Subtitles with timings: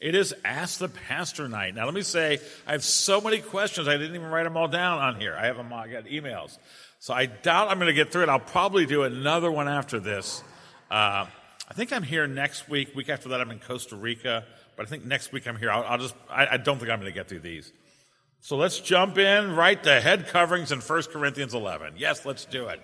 [0.00, 1.74] It is Ask the Pastor night.
[1.74, 4.68] Now, let me say, I have so many questions, I didn't even write them all
[4.68, 5.36] down on here.
[5.36, 6.56] I have them, I got emails.
[7.00, 8.28] So I doubt I'm going to get through it.
[8.28, 10.42] I'll probably do another one after this.
[10.90, 11.26] Uh,
[11.68, 12.94] I think I'm here next week.
[12.94, 14.44] Week after that, I'm in Costa Rica.
[14.76, 15.70] But I think next week I'm here.
[15.70, 17.72] I'll, I'll just, I, I, don't think I'm going to get through these.
[18.40, 21.94] So let's jump in right to head coverings in 1 Corinthians 11.
[21.96, 22.80] Yes, let's do it.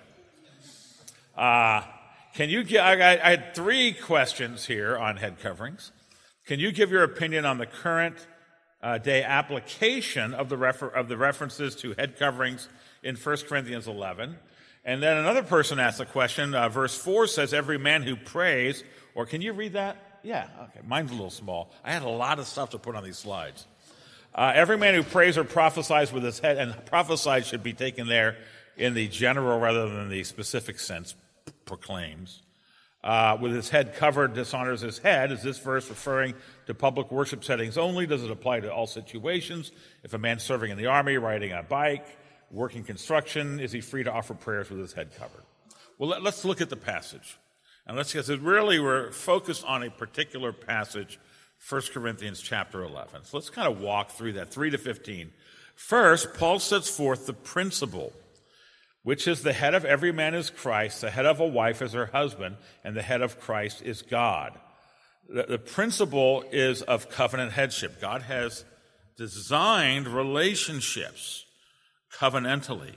[1.37, 1.81] Uh,
[2.33, 5.93] can you get, I, I had three questions here on head coverings.
[6.45, 8.15] Can you give your opinion on the current
[8.81, 12.69] uh, day application of the, refer- of the references to head coverings
[13.01, 14.37] in 1 Corinthians 11?
[14.83, 16.53] And then another person asked a question.
[16.53, 18.83] Uh, verse 4 says, Every man who prays,
[19.15, 20.19] or can you read that?
[20.21, 20.81] Yeah, okay.
[20.85, 21.71] Mine's a little small.
[21.83, 23.65] I had a lot of stuff to put on these slides.
[24.35, 28.07] Uh, every man who prays or prophesies with his head, and prophesies should be taken
[28.07, 28.37] there
[28.77, 31.15] in the general rather than the specific sense,
[31.65, 32.43] proclaims
[33.05, 35.31] uh, with his head covered dishonors his head.
[35.31, 36.33] Is this verse referring
[36.65, 38.07] to public worship settings only?
[38.07, 39.71] Does it apply to all situations?
[40.03, 42.07] If a man's serving in the army, riding a bike,
[42.49, 45.43] working construction, is he free to offer prayers with his head covered?
[45.99, 47.37] Well, let, us look at the passage.
[47.85, 51.19] And let's get really we're focused on a particular passage,
[51.69, 53.25] 1 Corinthians chapter 11.
[53.25, 55.31] So let's kind of walk through that, 3 to 15.
[55.75, 58.13] First, Paul sets forth the principle
[59.05, 61.93] which is the head of every man is Christ, the head of a wife is
[61.93, 64.57] her husband, and the head of Christ is God.
[65.29, 68.01] The, the principle is of covenant headship.
[68.01, 68.65] God has
[69.15, 71.45] designed relationships
[72.11, 72.95] covenantally.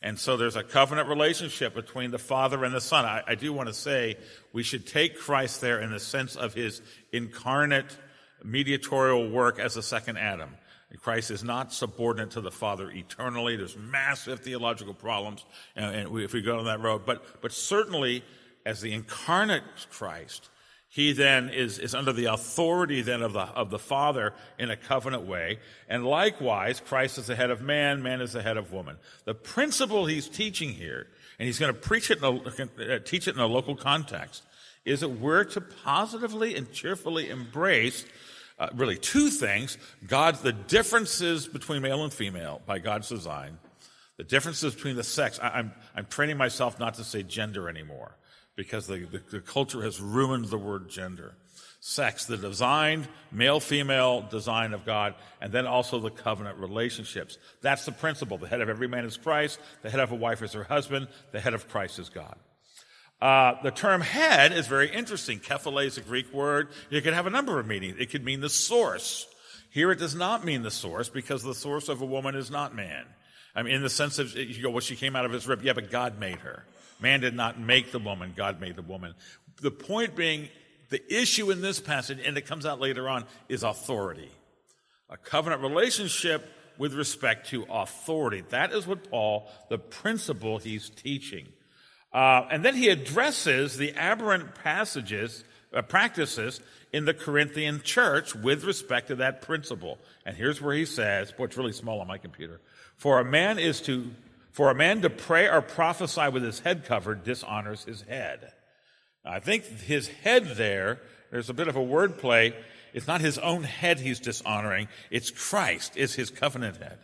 [0.00, 3.04] And so there's a covenant relationship between the Father and the Son.
[3.04, 4.16] I, I, do want to say
[4.54, 6.80] we should take Christ there in the sense of his
[7.12, 7.94] incarnate
[8.42, 10.56] mediatorial work as a second Adam.
[11.00, 13.56] Christ is not subordinate to the Father eternally.
[13.56, 17.02] There's massive theological problems and, we, if we go down that road.
[17.06, 18.22] But, but certainly,
[18.66, 20.50] as the incarnate Christ,
[20.88, 24.76] he then is, is under the authority then of the, of the Father in a
[24.76, 25.58] covenant way.
[25.88, 28.98] And likewise, Christ is the head of man, man is the head of woman.
[29.24, 31.06] The principle he's teaching here,
[31.38, 34.42] and he's going to preach it, a, uh, teach it in a local context,
[34.84, 38.04] is that we're to positively and cheerfully embrace
[38.62, 43.58] uh, really two things God, the differences between male and female by God's design,
[44.18, 45.40] the differences between the sex.
[45.42, 48.16] I, am I'm, I'm training myself not to say gender anymore
[48.54, 51.34] because the, the, the culture has ruined the word gender.
[51.80, 57.38] Sex, the designed male female design of God, and then also the covenant relationships.
[57.62, 58.38] That's the principle.
[58.38, 61.08] The head of every man is Christ, the head of a wife is her husband,
[61.32, 62.36] the head of Christ is God.
[63.22, 65.38] Uh, the term head is very interesting.
[65.38, 66.70] Kephale is a Greek word.
[66.90, 67.94] It could have a number of meanings.
[68.00, 69.28] It could mean the source.
[69.70, 72.74] Here it does not mean the source because the source of a woman is not
[72.74, 73.04] man.
[73.54, 75.62] I mean, in the sense of, you go, well, she came out of his rib.
[75.62, 76.64] Yeah, but God made her.
[76.98, 78.32] Man did not make the woman.
[78.36, 79.14] God made the woman.
[79.60, 80.48] The point being,
[80.88, 84.32] the issue in this passage, and it comes out later on, is authority.
[85.10, 86.44] A covenant relationship
[86.76, 88.42] with respect to authority.
[88.50, 91.46] That is what Paul, the principle he's teaching.
[92.12, 96.60] Uh, and then he addresses the aberrant passages, uh, practices
[96.92, 99.98] in the Corinthian church with respect to that principle.
[100.26, 102.60] And here's where he says, boy, it's really small on my computer.
[102.96, 104.10] For a man is to,
[104.50, 108.52] for a man to pray or prophesy with his head covered dishonors his head.
[109.24, 112.54] Now, I think his head there, there's a bit of a wordplay.
[112.92, 114.88] It's not his own head he's dishonoring.
[115.10, 116.98] It's Christ is his covenant head.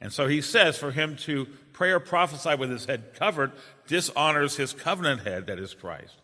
[0.00, 3.52] And so he says for him to pray or prophesy with his head covered
[3.86, 6.14] dishonors his covenant head, that is Christ.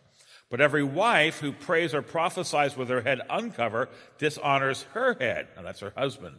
[0.49, 3.89] But every wife who prays or prophesies with her head uncovered
[4.19, 6.37] dishonors her head, and that's her husband,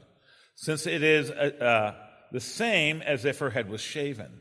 [0.55, 1.95] since it is uh, uh,
[2.31, 4.41] the same as if her head was shaven.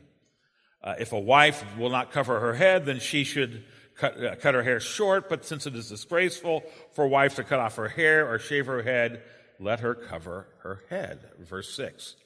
[0.82, 3.64] Uh, if a wife will not cover her head, then she should
[3.96, 6.62] cut, uh, cut her hair short, but since it is disgraceful
[6.92, 9.22] for a wife to cut off her hair or shave her head,
[9.58, 11.20] let her cover her head.
[11.40, 12.16] Verse 6.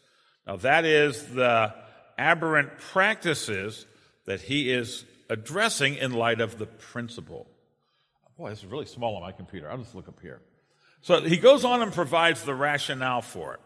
[0.48, 1.75] Now, that is the
[2.16, 3.84] aberrant practices
[4.25, 7.47] that he is addressing in light of the principle.
[8.38, 9.70] Boy, this is really small on my computer.
[9.70, 10.41] I'll just look up here.
[11.03, 13.61] So he goes on and provides the rationale for it.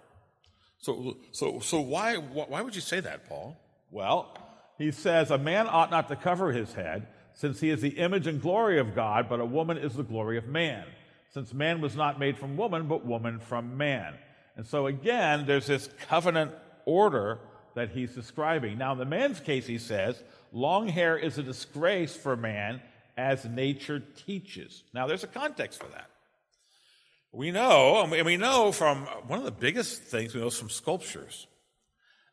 [0.79, 3.57] So, so, so why, why would you say that, Paul?
[3.93, 4.37] Well,
[4.77, 8.27] he says a man ought not to cover his head, since he is the image
[8.27, 10.85] and glory of God, but a woman is the glory of man,
[11.33, 14.15] since man was not made from woman, but woman from man.
[14.57, 16.53] And so again, there's this covenant
[16.85, 17.39] order
[17.75, 18.79] that he's describing.
[18.79, 22.83] Now, in the man's case, he says, long hair is a disgrace for man
[23.17, 24.83] as nature teaches.
[24.93, 26.09] Now, there's a context for that.
[27.33, 30.69] We know, and we know from one of the biggest things we know is from
[30.69, 31.47] sculptures.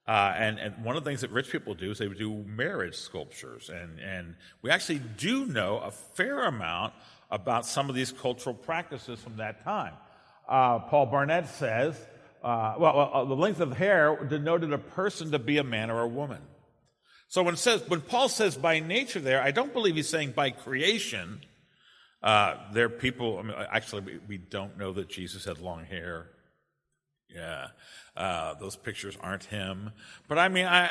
[0.05, 2.95] Uh, and, and one of the things that rich people do is they do marriage
[2.95, 3.69] sculptures.
[3.69, 6.93] And, and we actually do know a fair amount
[7.31, 9.93] about some of these cultural practices from that time.
[10.49, 11.95] uh, Paul Barnett says,
[12.43, 16.01] uh, well, uh, the length of hair denoted a person to be a man or
[16.01, 16.41] a woman.
[17.27, 20.49] So when, says, when Paul says by nature there, I don't believe he's saying by
[20.49, 21.41] creation.
[22.23, 25.85] Uh, there are people, I mean, actually, we, we, don't know that Jesus had long
[25.85, 26.27] hair.
[27.33, 27.67] Yeah,
[28.17, 29.91] uh, those pictures aren't him.
[30.27, 30.89] But I mean, I,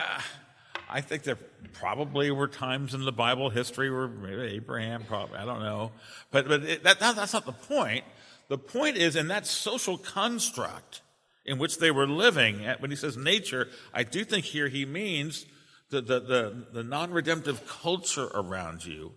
[0.88, 1.38] I think there
[1.74, 5.92] probably were times in the Bible history where maybe Abraham, probably, I don't know.
[6.30, 8.04] But, but it, that, that's not the point.
[8.48, 11.02] The point is in that social construct
[11.48, 15.46] in which they were living, when he says nature, I do think here he means
[15.90, 19.12] the, the, the, the non redemptive culture around you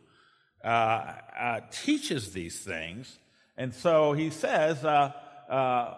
[0.63, 3.19] uh, uh, teaches these things.
[3.57, 5.11] And so he says, uh,
[5.49, 5.95] uh,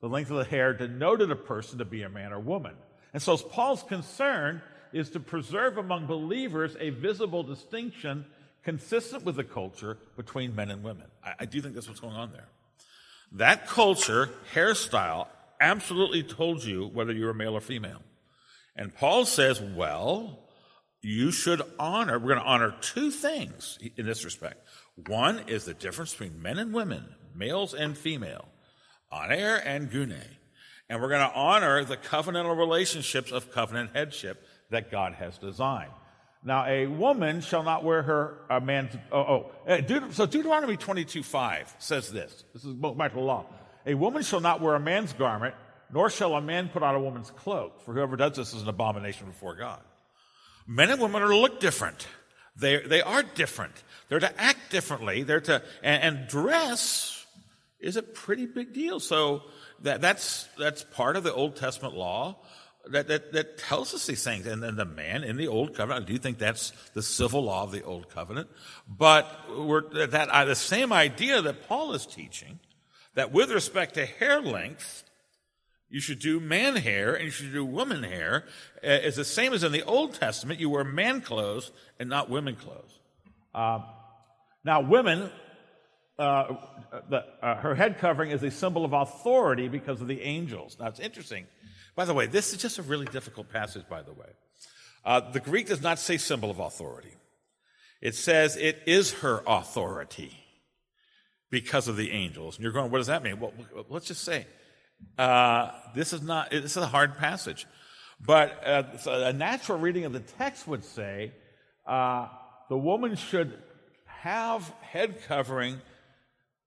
[0.00, 2.74] the length of the hair denoted a person to be a man or woman.
[3.12, 4.62] And so Paul's concern
[4.92, 8.24] is to preserve among believers a visible distinction
[8.64, 11.06] consistent with the culture between men and women.
[11.24, 12.48] I, I do think that's what's going on there.
[13.32, 15.26] That culture, hairstyle,
[15.60, 18.02] absolutely told you whether you were male or female.
[18.76, 20.38] And Paul says, well,
[21.02, 24.66] you should honor, we're going to honor two things in this respect.
[25.06, 27.04] One is the difference between men and women,
[27.34, 28.48] males and female,
[29.12, 30.22] aner and gune.
[30.88, 35.92] And we're going to honor the covenantal relationships of covenant headship that God has designed.
[36.44, 38.94] Now, a woman shall not wear her a man's.
[39.10, 39.50] Oh, oh.
[39.66, 42.44] Uh, so Deuteronomy 22 5 says this.
[42.54, 43.46] This is back law.
[43.86, 45.54] A woman shall not wear a man's garment,
[45.92, 48.68] nor shall a man put on a woman's cloak, for whoever does this is an
[48.68, 49.80] abomination before God.
[50.66, 52.06] Men and women are to look different.
[52.56, 53.72] They, they are different.
[54.08, 55.22] They're to act differently.
[55.22, 57.26] They're to, and, and dress
[57.80, 59.00] is a pretty big deal.
[59.00, 59.42] So
[59.82, 62.36] that, that's, that's part of the Old Testament law
[62.86, 64.46] that, that, that tells us these things.
[64.46, 67.64] And then the man in the Old Covenant, I do think that's the civil law
[67.64, 68.48] of the Old Covenant.
[68.88, 69.26] But
[69.56, 72.58] we're, that, uh, the same idea that Paul is teaching,
[73.14, 75.04] that with respect to hair length,
[75.90, 78.44] you should do man hair and you should do woman hair,
[78.84, 80.60] uh, is the same as in the Old Testament.
[80.60, 82.98] You wear man clothes and not women clothes.
[83.54, 83.80] Uh,
[84.64, 85.30] now, women,
[86.18, 86.54] uh,
[87.08, 90.76] the, uh, her head covering is a symbol of authority because of the angels.
[90.78, 91.46] Now, it's interesting
[91.98, 94.28] by the way, this is just a really difficult passage, by the way.
[95.04, 97.12] Uh, the Greek does not say symbol of authority.
[98.00, 100.30] It says it is her authority
[101.50, 102.54] because of the angels.
[102.54, 103.40] And you're going, what does that mean?
[103.40, 103.52] Well,
[103.88, 104.46] let's just say
[105.18, 107.66] uh, this is not, this is a hard passage.
[108.24, 111.32] But uh, a natural reading of the text would say
[111.84, 112.28] uh,
[112.68, 113.58] the woman should
[114.04, 115.80] have head covering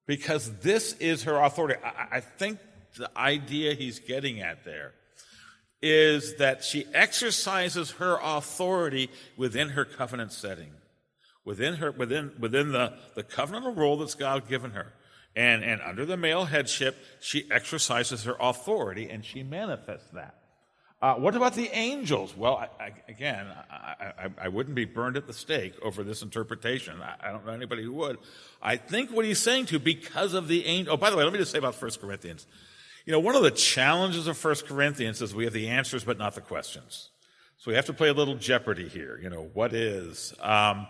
[0.08, 1.80] because this is her authority.
[1.82, 2.60] I, I think
[2.98, 4.92] the idea he's getting at there
[5.82, 10.72] is that she exercises her authority within her covenant setting,
[11.44, 14.94] within her, within, within the, the covenantal role that's God given her.
[15.36, 20.36] And, and under the male headship, she exercises her authority and she manifests that.
[21.02, 22.38] Uh, what about the angels?
[22.38, 27.02] Well, I, I, again, I, I, wouldn't be burned at the stake over this interpretation.
[27.02, 28.20] I, don't know anybody who would.
[28.62, 30.94] I think what he's saying to because of the angel.
[30.94, 32.46] Oh, by the way, let me just say about 1 Corinthians.
[33.06, 36.18] You know, one of the challenges of 1 Corinthians is we have the answers but
[36.18, 37.10] not the questions.
[37.58, 39.20] So we have to play a little jeopardy here.
[39.22, 40.34] You know, what is?
[40.40, 40.88] Um,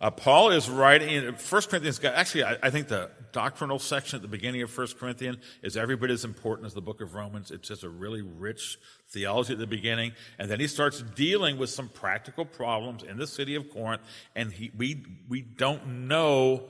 [0.00, 2.02] uh, Paul is writing in 1 Corinthians.
[2.02, 5.94] Actually, I, I, think the doctrinal section at the beginning of 1 Corinthians is every
[5.94, 7.50] bit as important as the book of Romans.
[7.50, 8.78] It's just a really rich
[9.10, 10.12] theology at the beginning.
[10.38, 14.00] And then he starts dealing with some practical problems in the city of Corinth.
[14.34, 16.62] And he, we, we don't know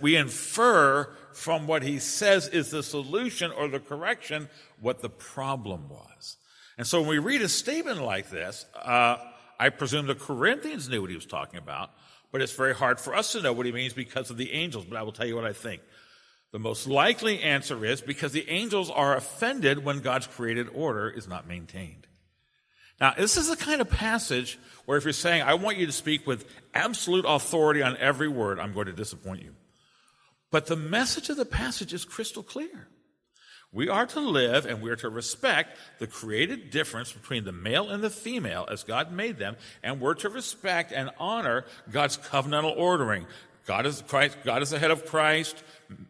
[0.00, 4.48] we infer from what he says is the solution or the correction
[4.80, 6.36] what the problem was.
[6.78, 9.16] And so when we read a statement like this, uh,
[9.58, 11.90] I presume the Corinthians knew what he was talking about,
[12.32, 14.86] but it's very hard for us to know what he means because of the angels.
[14.86, 15.82] But I will tell you what I think.
[16.52, 21.28] The most likely answer is because the angels are offended when God's created order is
[21.28, 22.06] not maintained.
[23.00, 25.92] Now, this is the kind of passage where if you're saying, I want you to
[25.92, 29.54] speak with absolute authority on every word, I'm going to disappoint you.
[30.50, 32.88] But the message of the passage is crystal clear.
[33.72, 37.88] We are to live and we are to respect the created difference between the male
[37.88, 42.76] and the female as God made them, and we're to respect and honor God's covenantal
[42.76, 43.26] ordering.
[43.66, 45.62] God is Christ, God is the head of Christ,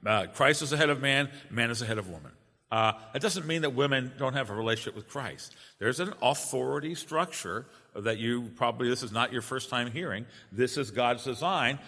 [0.06, 2.32] uh, Christ is the head of man, man is the head of woman.
[2.70, 5.56] Uh, it doesn't mean that women don't have a relationship with Christ.
[5.78, 10.24] There's an authority structure that you probably, this is not your first time hearing.
[10.52, 11.80] This is God's design.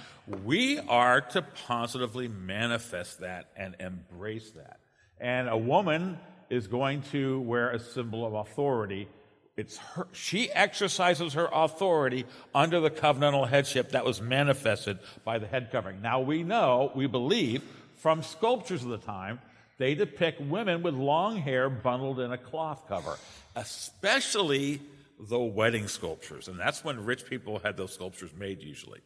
[0.44, 4.80] We are to positively manifest that and embrace that.
[5.20, 6.18] And a woman
[6.50, 9.08] is going to wear a symbol of authority.
[9.56, 15.46] It's her, she exercises her authority under the covenantal headship that was manifested by the
[15.46, 16.02] head covering.
[16.02, 17.62] Now we know, we believe
[17.96, 19.38] from sculptures of the time,
[19.78, 23.18] they depict women with long hair bundled in a cloth cover,
[23.56, 24.80] especially
[25.18, 26.48] the wedding sculptures.
[26.48, 29.00] And that's when rich people had those sculptures made usually.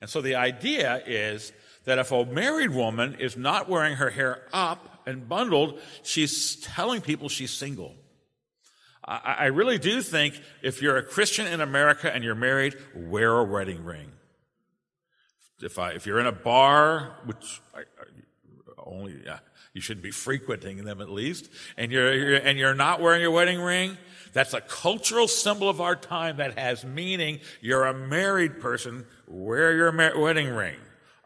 [0.00, 1.52] And so the idea is
[1.84, 7.00] that if a married woman is not wearing her hair up and bundled, she's telling
[7.00, 7.94] people she's single.
[9.04, 13.38] I, I really do think if you're a Christian in America and you're married, wear
[13.38, 14.12] a wedding ring.
[15.62, 17.84] If, I, if you're in a bar, which I, I
[18.84, 19.38] only yeah,
[19.76, 23.30] you should be frequenting them at least, and you're, you're, and you're not wearing your
[23.30, 23.98] wedding ring,
[24.32, 27.40] that's a cultural symbol of our time that has meaning.
[27.60, 30.76] You're a married person, wear your wedding ring.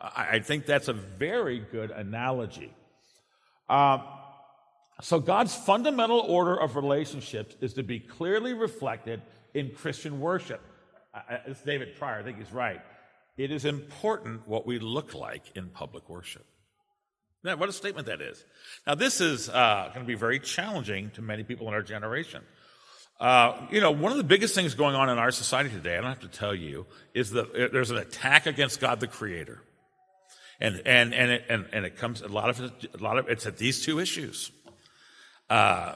[0.00, 2.74] I, I, think that's a very good analogy.
[3.68, 3.98] Uh,
[5.00, 9.22] so God's fundamental order of relationships is to be clearly reflected
[9.54, 10.60] in Christian worship.
[11.46, 12.80] It's David Prior, I think he's right.
[13.36, 16.44] It is important what we look like in public worship.
[17.42, 18.44] What a statement that is.
[18.86, 22.42] Now, this is uh, going to be very challenging to many people in our generation.
[23.18, 26.00] Uh, you know, one of the biggest things going on in our society today, I
[26.00, 29.62] don't have to tell you, is that uh, there's an attack against God the Creator.
[30.60, 33.28] And, and, and, it, and, and it comes, a lot of it, a lot of
[33.28, 34.50] it's at these two issues.
[35.48, 35.94] Uh,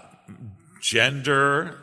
[0.80, 1.78] gender,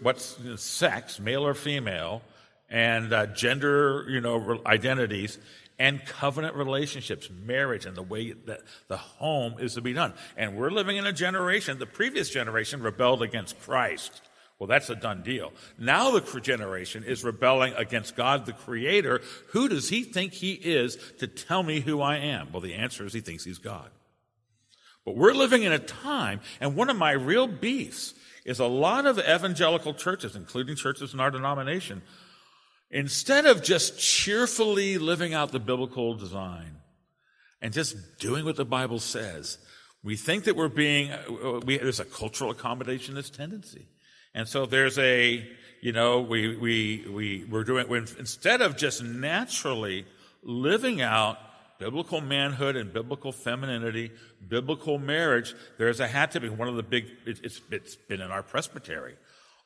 [0.00, 2.22] what's sex, male or female,
[2.70, 5.38] and uh, gender, you know, identities,
[5.78, 10.14] and covenant relationships, marriage, and the way that the home is to be done.
[10.36, 14.22] And we're living in a generation, the previous generation rebelled against Christ.
[14.58, 15.52] Well, that's a done deal.
[15.78, 19.20] Now the generation is rebelling against God, the Creator.
[19.48, 22.52] Who does he think he is to tell me who I am?
[22.52, 23.90] Well, the answer is he thinks he's God.
[25.04, 28.14] But we're living in a time, and one of my real beefs
[28.44, 32.02] is a lot of evangelical churches, including churches in our denomination,
[32.90, 36.76] Instead of just cheerfully living out the biblical design
[37.60, 39.58] and just doing what the Bible says,
[40.02, 43.86] we think that we're being, uh, we, there's a cultural accommodationist tendency.
[44.34, 45.48] And so there's a,
[45.80, 50.04] you know, we, we, we, we're doing, we instead of just naturally
[50.42, 51.38] living out
[51.78, 54.12] biblical manhood and biblical femininity,
[54.46, 56.56] biblical marriage, there's a hat tipping.
[56.56, 59.16] One of the big, it's, it's been in our presbytery.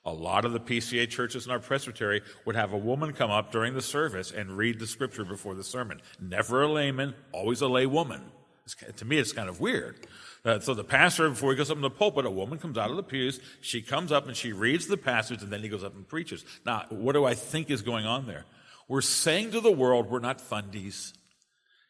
[0.08, 3.52] A lot of the PCA churches in our presbytery would have a woman come up
[3.52, 6.00] during the service and read the scripture before the sermon.
[6.18, 8.22] Never a layman, always a lay woman.
[8.64, 10.06] It's, to me, it's kind of weird.
[10.44, 12.90] Uh, so the pastor, before he goes up in the pulpit, a woman comes out
[12.90, 13.38] of the pews.
[13.60, 16.44] She comes up and she reads the passage, and then he goes up and preaches.
[16.64, 18.46] Now, what do I think is going on there?
[18.88, 21.12] We're saying to the world, we're not fundies.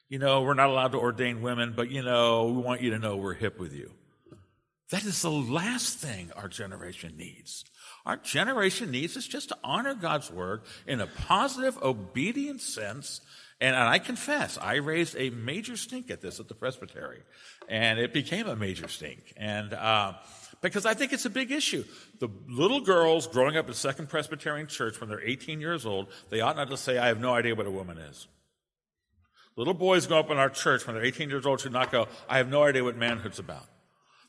[0.09, 2.99] You know, we're not allowed to ordain women, but you know, we want you to
[2.99, 3.93] know we're hip with you.
[4.91, 7.65] That is the last thing our generation needs.
[8.07, 13.21] Our generation needs is just to honor God's word in a positive, obedient sense.
[13.61, 17.23] And, I confess, I raised a major stink at this at the presbytery,
[17.69, 19.33] and it became a major stink.
[19.37, 20.13] And uh,
[20.61, 21.85] because I think it's a big issue.
[22.21, 26.41] The little girls growing up in Second Presbyterian Church when they're 18 years old, they
[26.41, 28.29] ought not to say, "I have no idea what a woman is."
[29.57, 32.07] Little boys grow up in our church when they're 18 years old should not go,
[32.29, 33.67] "I have no idea what manhood's about."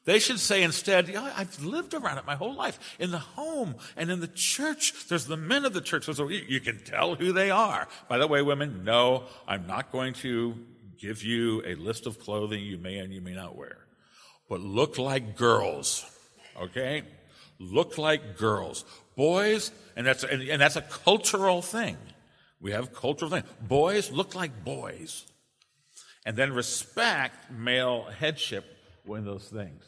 [0.10, 2.98] They should say instead, yeah, I've lived around it my whole life.
[2.98, 6.06] In the home and in the church, there's the men of the church.
[6.06, 7.88] So you can tell who they are.
[8.08, 10.56] By the way, women, no, I'm not going to
[10.98, 13.78] give you a list of clothing you may and you may not wear.
[14.50, 16.04] But look like girls,
[16.60, 17.04] okay?
[17.60, 18.86] Look like girls.
[19.16, 21.98] Boys, and that's, and, and that's a cultural thing.
[22.60, 23.46] We have cultural things.
[23.62, 25.28] Boys look like boys.
[26.26, 28.66] And then respect male headship
[29.08, 29.84] in those things.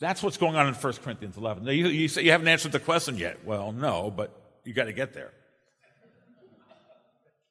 [0.00, 1.64] That's what's going on in 1 Corinthians 11.
[1.64, 3.44] Now, you, you say you haven't answered the question yet.
[3.44, 4.30] Well, no, but
[4.64, 5.32] you got to get there.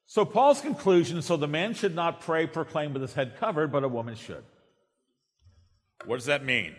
[0.06, 3.84] So, Paul's conclusion so the man should not pray, proclaim with his head covered, but
[3.84, 4.44] a woman should.
[6.06, 6.76] What does that mean?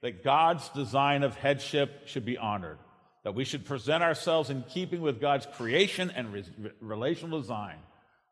[0.00, 2.78] That God's design of headship should be honored,
[3.24, 6.44] that we should present ourselves in keeping with God's creation and re-
[6.80, 7.76] relational design.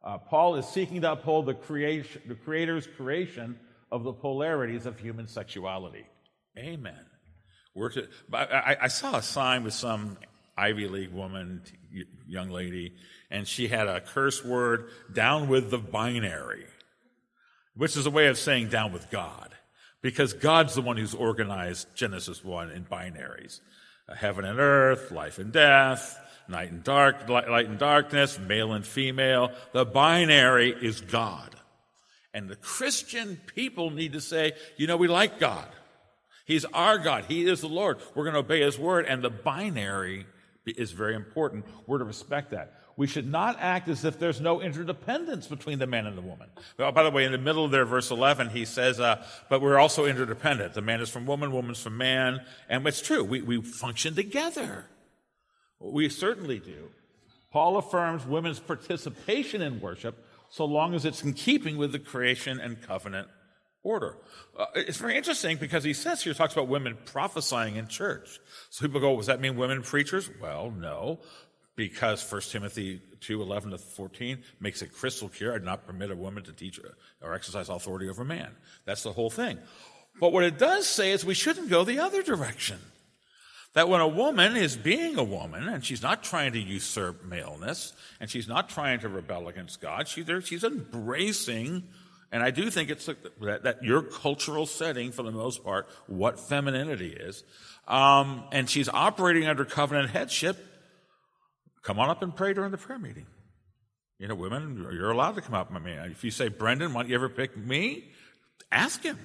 [0.03, 3.59] Uh, Paul is seeking to uphold the, creation, the Creator's creation
[3.93, 6.07] of the polarities of human sexuality.
[6.59, 7.07] Amen.
[7.75, 10.19] We're to, I, I saw a sign with some
[10.57, 11.63] Ivy League woman,
[12.27, 12.95] young lady,
[13.31, 16.67] and she had a curse word, down with the binary,
[17.77, 19.55] which is a way of saying down with God.
[20.03, 23.61] Because God's the one who's organized Genesis 1 in binaries.
[24.09, 28.87] Uh, heaven and earth, life and death, night and dark, light and darkness, male and
[28.87, 29.53] female.
[29.73, 31.55] The binary is God.
[32.35, 35.69] And the Christian people need to say, you know, we like God.
[36.49, 37.27] He's our God.
[37.29, 37.99] He is the Lord.
[38.15, 39.05] We're going to obey His word.
[39.07, 40.25] And the binary
[40.67, 41.67] is very important.
[41.87, 42.73] We're to respect that.
[42.97, 46.49] we should not act as if there's no interdependence between the man and the woman.
[46.79, 49.61] Well, by the way, in the middle of their verse 11, he says, uh, but
[49.61, 50.73] we're also interdependent.
[50.73, 52.41] The man is from woman, woman's from man.
[52.69, 53.23] And it's true.
[53.23, 54.87] We, we function together.
[55.79, 56.89] We certainly do.
[57.53, 62.59] Paul affirms women's participation in worship so long as it's in keeping with the creation
[62.59, 63.29] and covenant
[63.89, 64.17] order.
[64.57, 68.41] Uh, it's very interesting because he says here, talks about women prophesying in church.
[68.71, 70.29] So people go, does that mean women preachers?
[70.41, 71.21] Well, no
[71.79, 76.11] because 1 Timothy 2 11 to 14 makes it crystal clear I do not permit
[76.11, 76.81] a woman to teach
[77.23, 78.51] or exercise authority over man.
[78.85, 79.59] That's the whole thing.
[80.21, 82.79] But what it does say is we shouldn't go the other direction.
[83.75, 87.93] That when a woman is being a woman and she's not trying to usurp maleness
[88.19, 91.85] and she's not trying to rebel against God, she, she's embracing,
[92.31, 96.39] and I do think it's that, that, your cultural setting, for the most part, what
[96.39, 97.43] femininity is,
[97.87, 100.59] um, and she's operating under covenant headship
[101.89, 103.25] Come on up and pray during the prayer meeting.
[104.19, 105.71] You know, women, you're allowed to come up.
[105.73, 108.11] I mean, if you say, Brendan, why don't you ever pick me?
[108.71, 109.19] Ask him.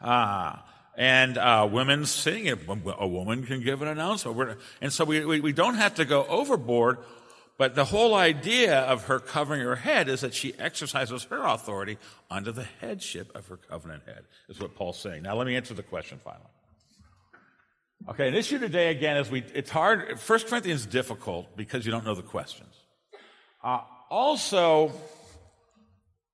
[0.00, 0.56] Uh,
[0.96, 2.58] and uh, women sing it.
[2.66, 4.58] A woman can give an announcement.
[4.80, 6.98] and so we, we, we don't have to go overboard.
[7.56, 11.98] But the whole idea of her covering her head is that she exercises her authority
[12.30, 15.22] under the headship of her covenant head, is what Paul's saying.
[15.22, 16.44] Now, let me answer the question finally.
[18.08, 21.92] Okay, an issue today again is we, it's hard, First Corinthians is difficult because you
[21.92, 22.74] don't know the questions.
[23.62, 23.80] Uh,
[24.10, 24.92] also,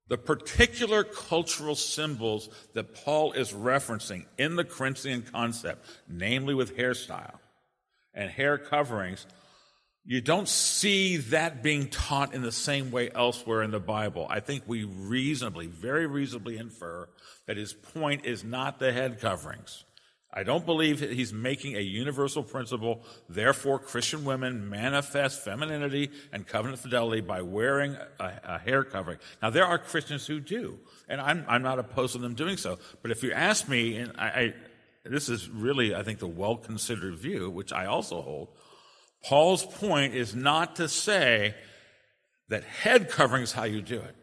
[0.08, 7.38] the particular cultural symbols that Paul is referencing in the Corinthian concept, namely with hairstyle
[8.14, 9.26] and hair coverings,
[10.10, 14.26] you don't see that being taught in the same way elsewhere in the Bible.
[14.28, 17.08] I think we reasonably, very reasonably infer
[17.46, 19.84] that his point is not the head coverings.
[20.34, 23.04] I don't believe he's making a universal principle.
[23.28, 29.18] Therefore, Christian women manifest femininity and covenant fidelity by wearing a, a, hair covering.
[29.40, 32.80] Now, there are Christians who do, and I'm, I'm not opposed to them doing so.
[33.02, 34.54] But if you ask me, and I, I
[35.04, 38.48] this is really, I think, the well considered view, which I also hold,
[39.24, 41.54] Paul's point is not to say
[42.48, 44.16] that head covering is how you do it.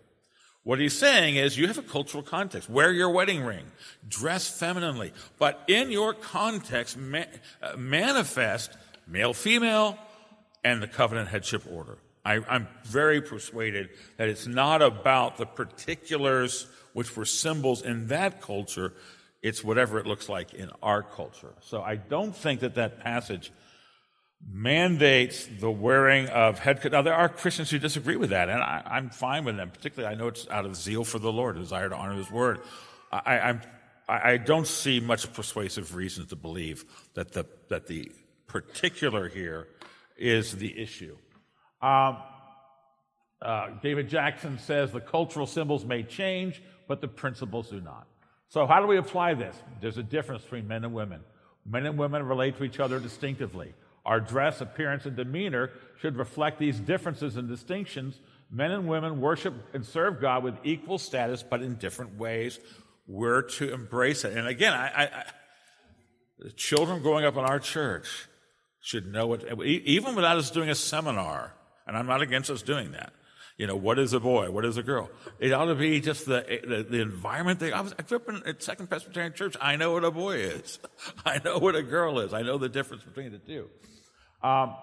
[0.64, 2.70] What he's saying is you have a cultural context.
[2.70, 3.66] Wear your wedding ring.
[4.06, 5.14] Dress femininely.
[5.40, 7.24] But in your context, ma-
[7.62, 8.72] uh, manifest
[9.08, 9.98] male, female,
[10.66, 12.00] and the covenant headship order.
[12.26, 18.42] I, I'm very persuaded that it's not about the particulars which were symbols in that
[18.42, 18.92] culture.
[19.42, 21.54] It's whatever it looks like in our culture.
[21.62, 23.54] So I don't think that that passage
[24.46, 28.98] mandates the wearing of head Now, there are Christians who disagree with that, and I,
[28.98, 29.72] am fine with them.
[29.72, 32.32] Particularly, I know it's out of zeal for the Lord, a desire to honor His
[32.32, 32.60] word.
[33.12, 33.62] I, I'm,
[34.08, 38.12] I don't see much persuasive reason to believe that the, that the
[38.48, 39.68] particular here
[40.18, 41.18] is the issue.
[41.82, 42.18] Um,
[43.42, 48.08] uh, David Jackson says the cultural symbols may change, but the principles do not.
[48.50, 49.56] So, how do we apply this?
[49.82, 51.22] There's a difference between men and women.
[51.66, 53.74] Men and women relate to each other distinctively.
[54.08, 58.20] Our dress, appearance, and demeanor should reflect these differences and distinctions.
[58.50, 62.60] Men and women worship and serve God with equal status, but in different ways.
[63.06, 64.38] We're to embrace it.
[64.38, 65.24] And again, I, I, I
[66.40, 68.30] the children growing up in our church
[68.80, 71.54] should know it, even without us doing a seminar.
[71.86, 73.12] And I'm not against us doing that.
[73.58, 74.52] You know, what is a boy?
[74.52, 75.10] What is a girl?
[75.40, 77.60] It ought to be just the, the, the environment.
[77.60, 79.58] They, I, was, I grew up in at Second Presbyterian Church.
[79.60, 80.80] I know what a boy is.
[81.26, 82.34] I know what a girl is.
[82.34, 83.68] I know the difference between the two.
[84.44, 84.76] Um,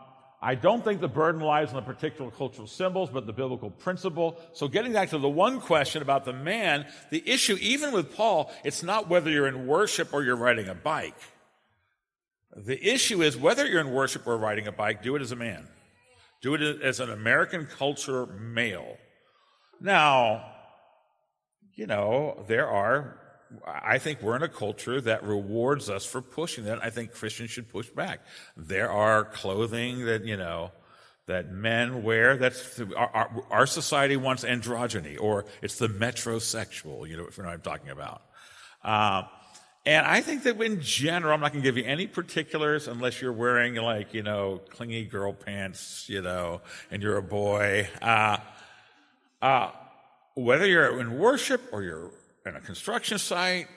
[0.44, 4.38] I don't think the burden lies on the particular cultural symbols, but the biblical principle.
[4.52, 8.52] So getting back to the one question about the man, the issue, even with Paul,
[8.62, 11.16] it's not whether you're in worship or you're riding a bike.
[12.54, 15.36] The issue is whether you're in worship or riding a bike, do it as a
[15.36, 15.66] man.
[16.42, 18.98] Do it as an American culture male.
[19.80, 20.52] Now,
[21.74, 23.18] you know, there are
[23.66, 26.82] I think we're in a culture that rewards us for pushing that.
[26.82, 28.20] I think Christians should push back.
[28.56, 30.72] There are clothing that, you know,
[31.26, 32.36] that men wear.
[32.36, 37.08] That's our, our, our society wants androgyny, or it's the metrosexual.
[37.08, 38.22] You know, if you know what I'm talking about.
[38.82, 39.22] Uh,
[39.86, 43.20] and I think that in general, I'm not going to give you any particulars unless
[43.20, 47.88] you're wearing like you know clingy girl pants, you know, and you're a boy.
[48.00, 48.38] Uh,
[49.42, 49.70] uh,
[50.34, 52.10] whether you're in worship or you're
[52.46, 53.68] in a construction site,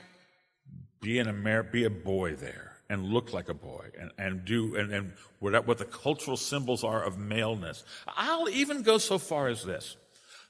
[1.01, 4.75] be an Amer- be a boy there and look like a boy and, and do
[4.75, 7.84] and, and what, what the cultural symbols are of maleness.
[8.08, 9.97] I'll even go so far as this.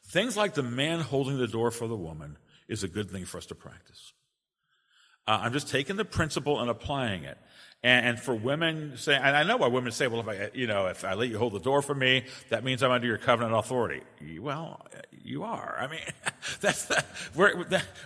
[0.05, 3.37] Things like the man holding the door for the woman is a good thing for
[3.37, 4.13] us to practice.
[5.27, 7.37] Uh, I'm just taking the principle and applying it.
[7.83, 10.67] And, and for women say, and I know why women say, well, if I, you
[10.67, 13.19] know, if I let you hold the door for me, that means I'm under your
[13.19, 14.01] covenant authority.
[14.39, 14.85] Well,
[15.23, 15.77] you are.
[15.79, 15.99] I mean,
[16.61, 17.03] that's the,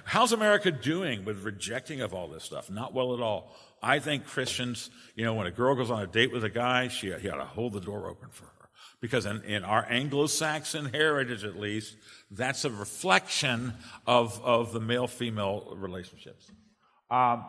[0.03, 2.69] how's America doing with rejecting of all this stuff?
[2.69, 3.55] Not well at all.
[3.81, 6.89] I think Christians, you know, when a girl goes on a date with a guy,
[6.89, 8.69] she, he ought to hold the door open for her.
[8.99, 11.95] Because in, in our Anglo-Saxon heritage, at least,
[12.29, 13.73] that's a reflection
[14.05, 16.51] of, of the male-female relationships.
[17.09, 17.43] Um,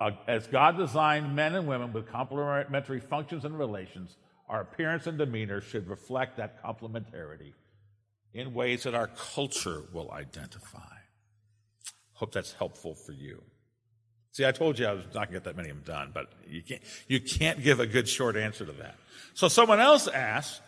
[0.00, 4.16] uh, as God designed men and women with complementary functions and relations,
[4.48, 7.52] our appearance and demeanor should reflect that complementarity
[8.32, 10.78] in ways that our culture will identify.
[12.14, 13.42] Hope that's helpful for you.
[14.32, 16.10] See, I told you I was not going to get that many of them done,
[16.12, 18.96] but you can't, you can't give a good short answer to that.
[19.34, 20.60] So someone else asks,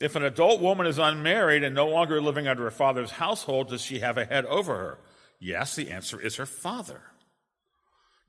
[0.00, 3.80] if an adult woman is unmarried and no longer living under her father's household, does
[3.80, 4.98] she have a head over her?
[5.38, 7.00] Yes, the answer is her father.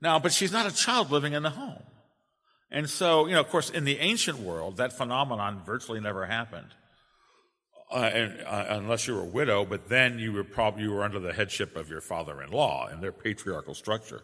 [0.04, 1.82] Now, but she's not a child living in the home.
[2.70, 6.68] And so, you know, of course, in the ancient world, that phenomenon virtually never happened.
[7.90, 11.04] Uh, and, uh, unless you were a widow, but then you were probably you were
[11.04, 14.20] under the headship of your father-in-law and their patriarchal structure.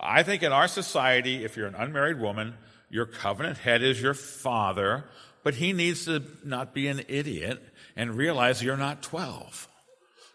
[0.00, 2.54] I think in our society, if you're an unmarried woman,
[2.88, 5.04] your covenant head is your father,
[5.44, 7.62] but he needs to not be an idiot
[7.94, 9.68] and realize you're not 12.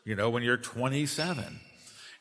[0.06, 1.60] You know, when you're 27.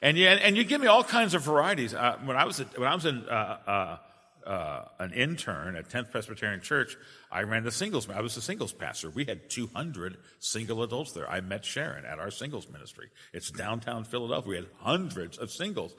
[0.04, 1.94] And you, and you give me all kinds of varieties.
[1.94, 6.10] Uh, when I was when I was in, uh, uh, uh an intern at 10th
[6.10, 6.94] Presbyterian Church,
[7.32, 8.06] I ran the singles.
[8.10, 9.08] I was the singles pastor.
[9.08, 11.28] We had 200 single adults there.
[11.28, 13.08] I met Sharon at our singles ministry.
[13.32, 14.50] It's downtown Philadelphia.
[14.50, 15.94] We had hundreds of singles,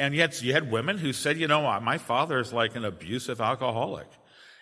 [0.00, 3.40] and yet you had women who said, "You know, my father is like an abusive
[3.40, 4.08] alcoholic."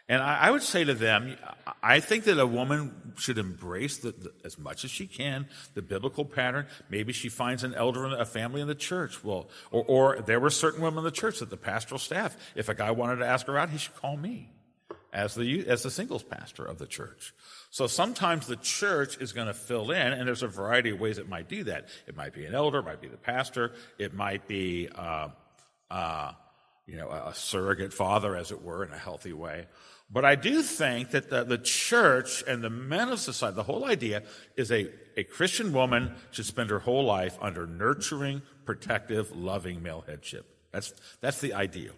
[0.08, 1.36] And I, I, would say to them,
[1.82, 5.82] I think that a woman should embrace the, the, as much as she can the
[5.82, 6.66] biblical pattern.
[6.90, 9.22] Maybe she finds an elder in a family in the church.
[9.22, 12.68] Well, or, or there were certain women in the church that the pastoral staff, if
[12.68, 14.50] a guy wanted to ask her out, he should call me
[15.12, 17.32] as the as the singles pastor of the church.
[17.70, 21.18] So sometimes the church is going to fill in, and there's a variety of ways
[21.18, 21.88] it might do that.
[22.06, 24.88] It might be an elder, it might be the pastor, it might be.
[24.94, 25.28] Uh,
[25.90, 26.32] uh,
[26.86, 29.66] you know, a surrogate father, as it were, in a healthy way.
[30.12, 33.86] But I do think that the, the, church and the men of society, the whole
[33.86, 34.22] idea
[34.56, 40.04] is a, a Christian woman should spend her whole life under nurturing, protective, loving male
[40.06, 40.44] headship.
[40.70, 41.94] That's, that's the ideal.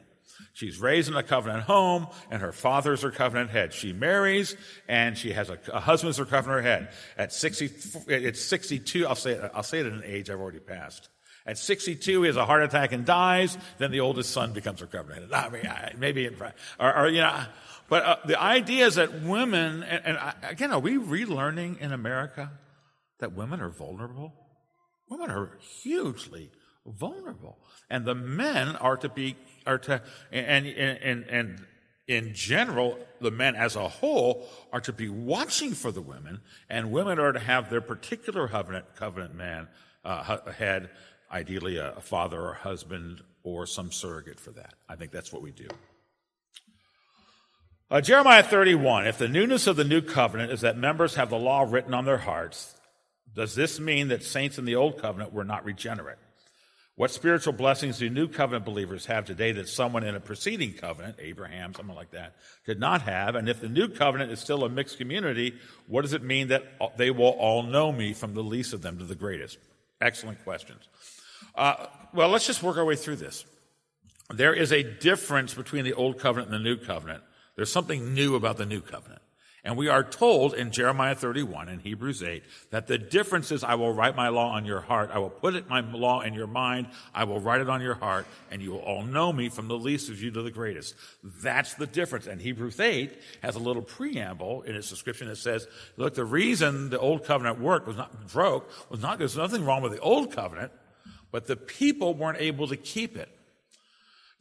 [0.52, 3.72] She's raised in a covenant home, and her father's her covenant head.
[3.72, 4.56] She marries,
[4.88, 6.90] and she has a, a husband's her covenant head.
[7.18, 7.70] At 60,
[8.08, 11.08] it's 62, I'll say, it, I'll say it at an age I've already passed.
[11.46, 13.58] At 62, he has a heart attack and dies.
[13.78, 15.32] Then the oldest son becomes her covenant.
[15.32, 15.44] Head.
[15.44, 17.44] I mean, maybe in front, or, or you know,
[17.88, 22.50] but uh, the idea is that women, and, and again, are we relearning in America
[23.20, 24.32] that women are vulnerable?
[25.08, 26.50] Women are hugely
[26.86, 27.58] vulnerable,
[27.90, 31.66] and the men are to be are to and and and
[32.06, 36.90] in general, the men as a whole are to be watching for the women, and
[36.90, 39.68] women are to have their particular covenant covenant man
[40.04, 40.90] uh, head,
[41.30, 44.74] ideally a father or husband or some surrogate for that.
[44.88, 45.68] I think that's what we do.
[47.90, 51.38] Uh, Jeremiah 31, if the newness of the new covenant is that members have the
[51.38, 52.74] law written on their hearts,
[53.34, 56.16] does this mean that saints in the old covenant were not regenerate?
[56.96, 61.16] What spiritual blessings do new covenant believers have today that someone in a preceding covenant,
[61.18, 63.34] Abraham, someone like that, did not have?
[63.34, 65.54] And if the new covenant is still a mixed community,
[65.86, 66.62] what does it mean that
[66.96, 69.58] they will all know me from the least of them to the greatest?
[70.00, 70.88] Excellent questions.
[71.54, 73.44] Uh, well, let's just work our way through this.
[74.32, 77.22] There is a difference between the old covenant and the new covenant.
[77.56, 79.22] There's something new about the new covenant.
[79.66, 83.76] And we are told in Jeremiah 31 and Hebrews 8 that the difference is I
[83.76, 85.10] will write my law on your heart.
[85.10, 86.88] I will put it, my law in your mind.
[87.14, 89.78] I will write it on your heart and you will all know me from the
[89.78, 90.94] least of you to the greatest.
[91.42, 92.26] That's the difference.
[92.26, 96.90] And Hebrews 8 has a little preamble in its description that says, look, the reason
[96.90, 100.30] the old covenant worked was not broke was not, there's nothing wrong with the old
[100.30, 100.72] covenant,
[101.32, 103.30] but the people weren't able to keep it.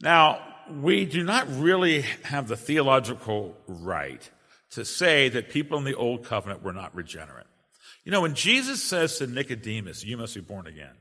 [0.02, 4.28] Now, we do not really have the theological right
[4.70, 7.46] to say that people in the old covenant were not regenerate.
[8.04, 10.96] You know, when Jesus says to Nicodemus, You must be born again,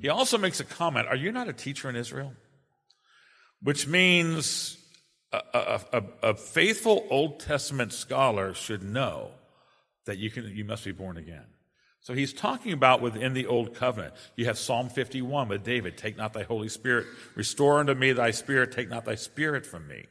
[0.00, 2.32] he also makes a comment Are you not a teacher in Israel?
[3.62, 4.78] Which means
[5.32, 9.30] a, a, a, a faithful Old Testament scholar should know
[10.04, 11.46] that you, can, you must be born again.
[12.02, 14.14] So he's talking about within the old covenant.
[14.34, 18.32] You have Psalm 51 with David, take not thy Holy Spirit, restore unto me thy
[18.32, 20.06] spirit, take not thy spirit from me.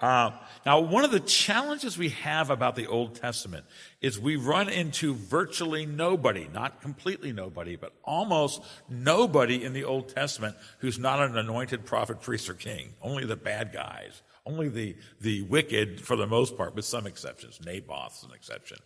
[0.00, 0.30] Uh,
[0.64, 3.66] now, one of the challenges we have about the Old Testament
[4.00, 10.08] is we run into virtually nobody, not completely nobody, but almost nobody in the Old
[10.08, 12.90] Testament who's not an anointed prophet, priest, or king.
[13.02, 14.22] Only the bad guys.
[14.46, 17.58] Only the, the wicked, for the most part, with some exceptions.
[17.66, 18.78] Naboth's an exception.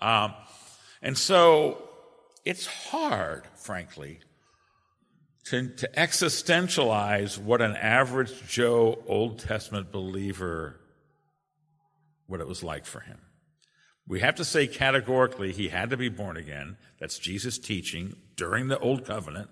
[0.00, 0.34] Um,
[1.02, 1.82] and so
[2.44, 4.20] it's hard, frankly,
[5.44, 10.80] to, to existentialize what an average Joe Old Testament believer,
[12.26, 13.18] what it was like for him.
[14.06, 16.76] We have to say categorically he had to be born again.
[16.98, 19.50] That's Jesus' teaching during the Old Covenant.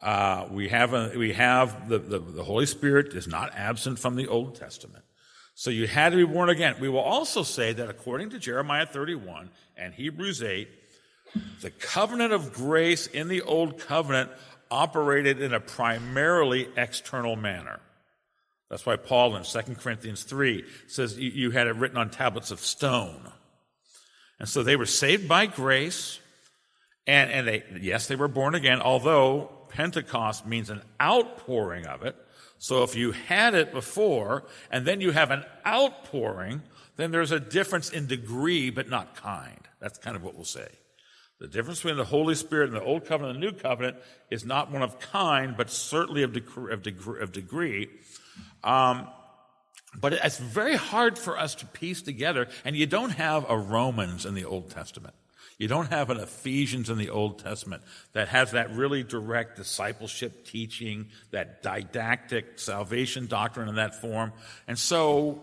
[0.00, 4.16] Uh, we have, a, we have the, the, the Holy Spirit is not absent from
[4.16, 5.04] the Old Testament.
[5.54, 6.76] So you had to be born again.
[6.80, 10.68] We will also say that according to Jeremiah 31 and Hebrews 8,
[11.60, 14.30] the covenant of grace in the Old Covenant
[14.70, 17.80] operated in a primarily external manner.
[18.68, 22.60] That's why Paul in 2 Corinthians 3 says you had it written on tablets of
[22.60, 23.30] stone.
[24.38, 26.20] And so they were saved by grace,
[27.06, 32.16] and, and they, yes, they were born again, although Pentecost means an outpouring of it.
[32.62, 36.60] So if you had it before, and then you have an outpouring,
[36.96, 39.66] then there's a difference in degree, but not kind.
[39.80, 40.68] That's kind of what we'll say.
[41.38, 43.96] The difference between the Holy Spirit and the Old Covenant and the New Covenant
[44.30, 46.70] is not one of kind, but certainly of, degree.
[46.74, 47.88] Of degree, of degree.
[48.62, 49.08] Um,
[49.98, 54.26] but it's very hard for us to piece together, and you don't have a Romans
[54.26, 55.14] in the Old Testament.
[55.60, 57.82] You don't have an Ephesians in the Old Testament
[58.14, 64.32] that has that really direct discipleship teaching, that didactic salvation doctrine in that form.
[64.66, 65.42] And so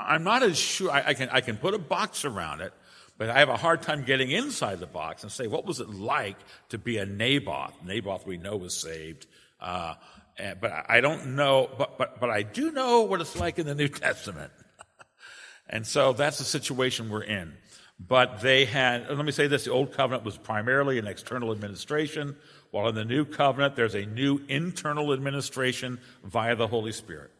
[0.00, 2.72] I'm not as sure, I, I can, I can put a box around it,
[3.18, 5.90] but I have a hard time getting inside the box and say, what was it
[5.90, 6.38] like
[6.70, 7.84] to be a Naboth?
[7.84, 9.28] Naboth we know was saved.
[9.60, 9.94] Uh,
[10.60, 13.76] but I don't know, but, but, but I do know what it's like in the
[13.76, 14.50] New Testament.
[15.68, 17.52] and so that's the situation we're in.
[17.98, 22.36] But they had, let me say this, the Old Covenant was primarily an external administration,
[22.70, 27.30] while in the New Covenant there's a new internal administration via the Holy Spirit.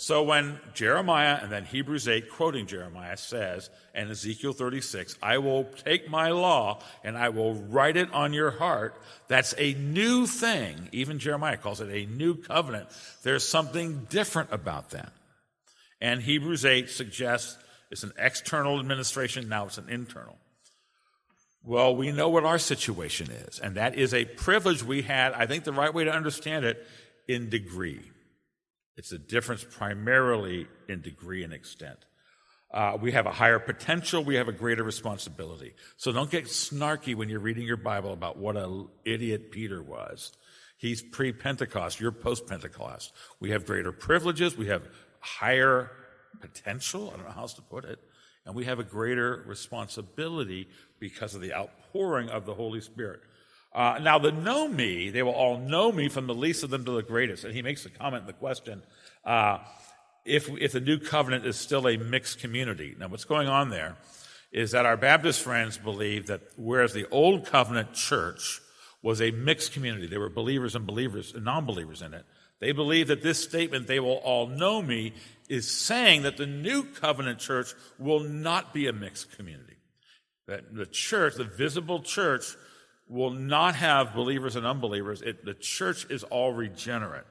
[0.00, 5.64] So when Jeremiah and then Hebrews 8, quoting Jeremiah, says, and Ezekiel 36, I will
[5.64, 8.94] take my law and I will write it on your heart,
[9.26, 10.88] that's a new thing.
[10.92, 12.90] Even Jeremiah calls it a new covenant.
[13.24, 15.12] There's something different about that.
[16.00, 17.58] And Hebrews 8 suggests
[17.90, 20.36] it's an external administration, now it's an internal.
[21.64, 25.32] Well, we know what our situation is, and that is a privilege we had.
[25.32, 26.86] I think the right way to understand it
[27.26, 28.02] in degree.
[28.96, 31.98] It's a difference primarily in degree and extent.
[32.72, 34.22] Uh, we have a higher potential.
[34.22, 35.74] We have a greater responsibility.
[35.96, 40.32] So don't get snarky when you're reading your Bible about what an idiot Peter was.
[40.76, 41.98] He's pre-Pentecost.
[41.98, 43.12] You're post-Pentecost.
[43.40, 44.56] We have greater privileges.
[44.56, 44.82] We have
[45.20, 45.90] higher
[46.40, 47.10] potential.
[47.12, 47.98] I don't know how else to put it.
[48.46, 53.20] And we have a greater responsibility because of the outpouring of the Holy Spirit.
[53.74, 56.84] Uh, now, the know me, they will all know me from the least of them
[56.84, 57.44] to the greatest.
[57.44, 58.82] And he makes a comment the question
[59.24, 59.58] uh,
[60.24, 62.96] if, if the new covenant is still a mixed community.
[62.98, 63.96] Now, what's going on there
[64.50, 68.60] is that our Baptist friends believe that whereas the old covenant church
[69.02, 72.24] was a mixed community, there were believers and believers and non believers in it,
[72.60, 75.14] they believe that this statement, they will all know me,
[75.48, 79.76] is saying that the new covenant church will not be a mixed community.
[80.46, 82.56] That the church, the visible church,
[83.08, 85.22] will not have believers and unbelievers.
[85.22, 87.24] It, the church is all regenerate.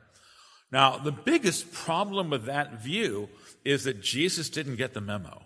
[0.72, 3.30] Now, the biggest problem with that view
[3.64, 5.44] is that Jesus didn't get the memo.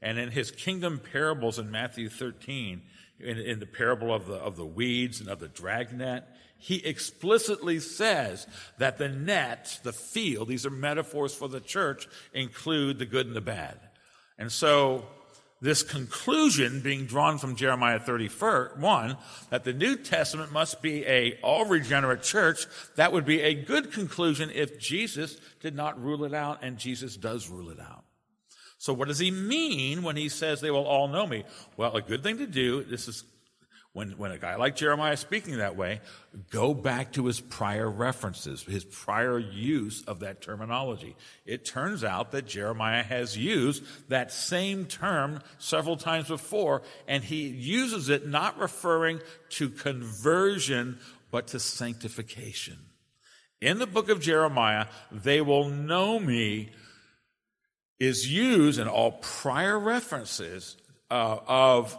[0.00, 2.82] And in his kingdom parables in Matthew 13,
[3.20, 6.24] in, in the parable of the, of the weeds and of the dragnet,
[6.58, 8.46] he explicitly says
[8.78, 13.36] that the net, the field, these are metaphors for the church, include the good and
[13.36, 13.78] the bad.
[14.38, 15.06] And so
[15.60, 19.16] this conclusion being drawn from Jeremiah 31,
[19.50, 22.66] that the New Testament must be a all regenerate church,
[22.96, 27.16] that would be a good conclusion if Jesus did not rule it out, and Jesus
[27.16, 28.04] does rule it out.
[28.78, 31.44] So what does he mean when he says they will all know me?
[31.76, 33.24] Well, a good thing to do, this is
[33.92, 36.00] when, when a guy like Jeremiah is speaking that way,
[36.50, 41.16] go back to his prior references, his prior use of that terminology.
[41.46, 47.48] It turns out that Jeremiah has used that same term several times before, and he
[47.48, 49.20] uses it not referring
[49.50, 50.98] to conversion,
[51.30, 52.76] but to sanctification.
[53.60, 56.70] In the book of Jeremiah, they will know me
[57.98, 60.76] is used in all prior references
[61.10, 61.98] uh, of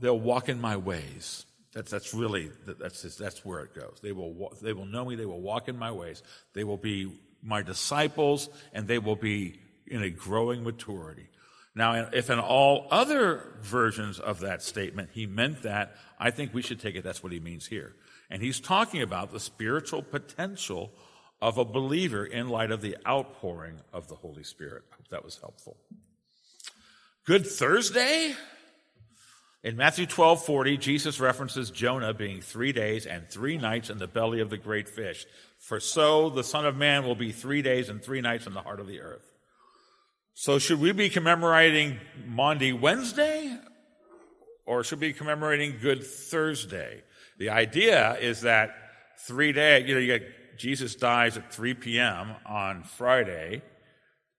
[0.00, 1.46] they'll walk in my ways.
[1.72, 3.98] That's, that's really, that's, that's where it goes.
[4.02, 6.22] They will, they will know me, they will walk in my ways.
[6.54, 11.28] They will be my disciples, and they will be in a growing maturity.
[11.74, 16.62] Now, if in all other versions of that statement he meant that, I think we
[16.62, 17.94] should take it that's what he means here.
[18.30, 20.90] And he's talking about the spiritual potential
[21.42, 24.84] of a believer in light of the outpouring of the Holy Spirit.
[24.90, 25.76] I hope that was helpful.
[27.26, 28.34] Good Thursday?
[29.62, 34.06] In Matthew 12 40, Jesus references Jonah being three days and three nights in the
[34.06, 35.26] belly of the great fish.
[35.58, 38.62] For so the Son of Man will be three days and three nights in the
[38.62, 39.32] heart of the earth.
[40.34, 43.58] So should we be commemorating Maundy Wednesday
[44.66, 47.02] or should we be commemorating Good Thursday?
[47.38, 48.70] The idea is that
[49.26, 52.34] three days, you know, you get Jesus dies at 3 p.m.
[52.46, 53.62] on Friday,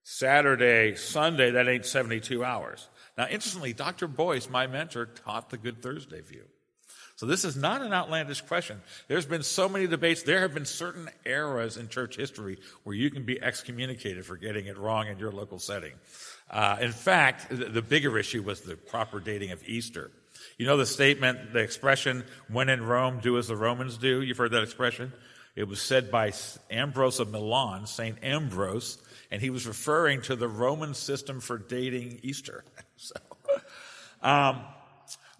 [0.02, 2.88] Saturday, Sunday, that ain't 72 hours.
[3.18, 4.06] Now, interestingly, Dr.
[4.06, 6.44] Boice, my mentor, taught the Good Thursday view.
[7.16, 8.80] So this is not an outlandish question.
[9.08, 10.22] There's been so many debates.
[10.22, 14.66] There have been certain eras in church history where you can be excommunicated for getting
[14.66, 15.94] it wrong in your local setting.
[16.48, 20.12] Uh, in fact, the, bigger issue was the proper dating of Easter.
[20.56, 24.22] You know the statement, the expression, when in Rome, do as the Romans do?
[24.22, 25.12] You've heard that expression?
[25.56, 26.32] It was said by
[26.70, 28.16] Ambrose of Milan, St.
[28.22, 28.98] Ambrose,
[29.32, 32.64] and he was referring to the Roman system for dating Easter.
[32.98, 33.14] so,
[34.22, 34.60] um,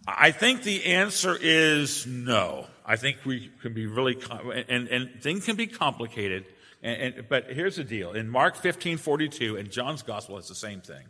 [0.07, 2.67] I think the answer is no.
[2.87, 4.17] I think we can be really,
[4.69, 6.47] and, and things can be complicated.
[6.83, 8.13] And, and, but here's the deal.
[8.13, 11.05] In Mark 15, 42, and John's gospel, it's the same thing.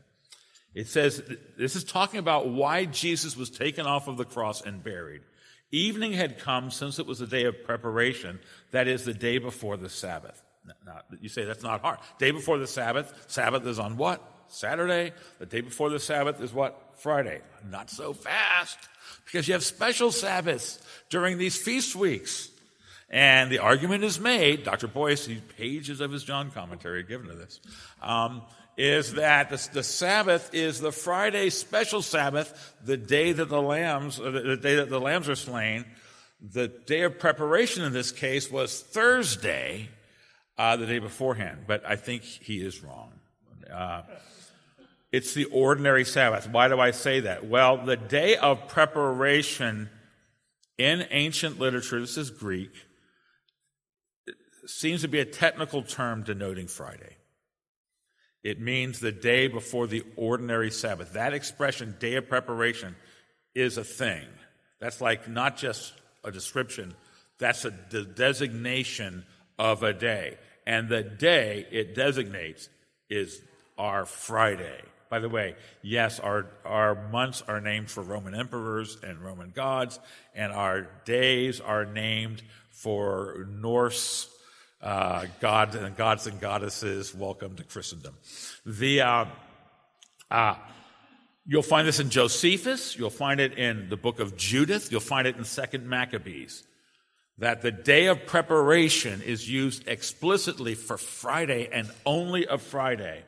[0.75, 1.23] It says,
[1.57, 5.23] this is talking about why Jesus was taken off of the cross and buried.
[5.71, 9.77] Evening had come since it was the day of preparation, that is the day before
[9.77, 10.43] the Sabbath.
[10.87, 11.99] Now, you say that's not hard.
[12.19, 14.23] Day before the Sabbath, Sabbath is on what?
[14.49, 15.13] Saturday.
[15.39, 16.81] The day before the Sabbath is what?
[16.99, 17.41] Friday.
[17.71, 18.79] Not so fast,
[19.25, 20.81] because you have special Sabbaths
[21.11, 22.51] during these feast weeks.
[23.11, 24.87] And the argument is made, Dr.
[24.87, 27.61] Boice, the pages of his John commentary given to this,
[28.03, 28.43] um,
[28.77, 34.21] is that the, the, Sabbath is the Friday special Sabbath, the day that the lambs,
[34.21, 35.85] uh, the, the day that the lambs are slain.
[36.41, 39.89] The day of preparation in this case was Thursday,
[40.57, 41.65] uh, the day beforehand.
[41.67, 43.13] But I think he is wrong.
[43.73, 44.03] Uh,
[45.11, 46.49] it's the ordinary Sabbath.
[46.49, 47.47] Why do I say that?
[47.47, 49.89] Well, the day of preparation
[50.77, 52.71] in ancient literature, this is Greek,
[54.67, 57.17] seems to be a technical term denoting Friday.
[58.45, 61.15] It means the day before the ordinary Sabbath.
[61.15, 62.95] That expression, day of preparation,
[63.55, 64.27] is a thing.
[64.81, 65.93] That's like not just
[66.23, 66.95] a description,
[67.39, 69.25] that's a de- designation
[69.59, 70.39] of a day.
[70.67, 72.69] And the day it designates
[73.09, 73.41] is
[73.77, 74.83] our Friday.
[75.11, 79.99] By the way, yes, our, our months are named for Roman emperors and Roman gods,
[80.35, 84.29] and our days are named for Norse
[84.83, 87.15] uh, gods and gods and goddesses.
[87.15, 88.17] Welcome to Christendom.
[88.67, 89.25] The, uh,
[90.31, 90.55] uh,
[91.47, 92.97] you'll find this in Josephus.
[92.99, 94.93] You'll find it in the book of Judith.
[94.93, 96.65] You'll find it in Second Maccabees.
[97.39, 103.25] That the day of preparation is used explicitly for Friday and only of Friday.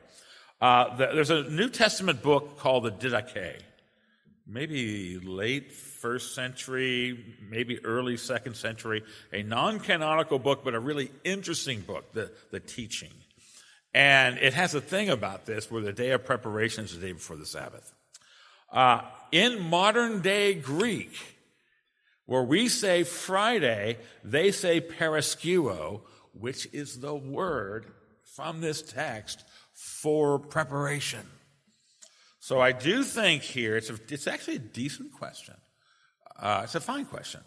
[0.61, 3.61] Uh, there's a New Testament book called the Didache,
[4.45, 9.01] maybe late first century, maybe early second century,
[9.33, 13.09] a non canonical book, but a really interesting book, the, the teaching.
[13.95, 17.13] And it has a thing about this where the day of preparation is the day
[17.13, 17.91] before the Sabbath.
[18.71, 21.17] Uh, in modern day Greek,
[22.27, 26.01] where we say Friday, they say paraskuo,
[26.39, 27.87] which is the word
[28.23, 29.43] from this text
[29.81, 31.25] for preparation.
[32.39, 35.55] So I do think here it's, a, it's actually a decent question.
[36.39, 37.41] Uh, it's a fine question.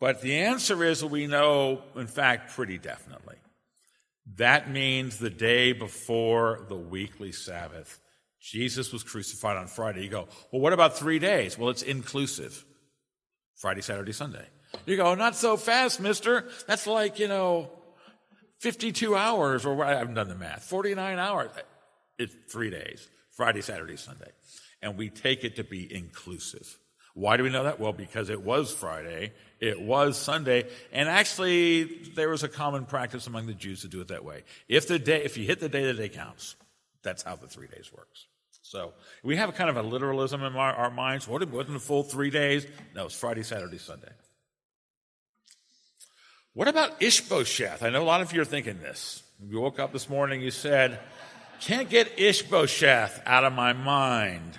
[0.00, 3.36] But the answer is we know, in fact, pretty definitely.
[4.36, 8.00] That means the day before the weekly Sabbath.
[8.40, 10.04] Jesus was crucified on Friday.
[10.04, 11.58] You go, well, what about three days?
[11.58, 12.64] Well, it's inclusive
[13.56, 14.46] Friday, Saturday, Sunday.
[14.86, 16.48] You go, not so fast, mister.
[16.66, 17.70] That's like, you know,
[18.62, 21.50] 52 hours, or I haven't done the math, 49 hours.
[22.16, 24.30] It's three days Friday, Saturday, Sunday.
[24.80, 26.78] And we take it to be inclusive.
[27.14, 27.80] Why do we know that?
[27.80, 33.26] Well, because it was Friday, it was Sunday, and actually there was a common practice
[33.26, 34.44] among the Jews to do it that way.
[34.68, 36.54] If the day, if you hit the day, the day counts.
[37.02, 38.26] That's how the three days works.
[38.62, 38.92] So
[39.24, 41.26] we have kind of a literalism in our, our minds.
[41.26, 42.64] What it wasn't a full three days?
[42.94, 44.12] No, it's Friday, Saturday, Sunday.
[46.54, 47.82] What about Ishbosheth?
[47.82, 49.22] I know a lot of you are thinking this.
[49.42, 50.98] You woke up this morning, you said,
[51.60, 54.58] can't get Ishbosheth out of my mind.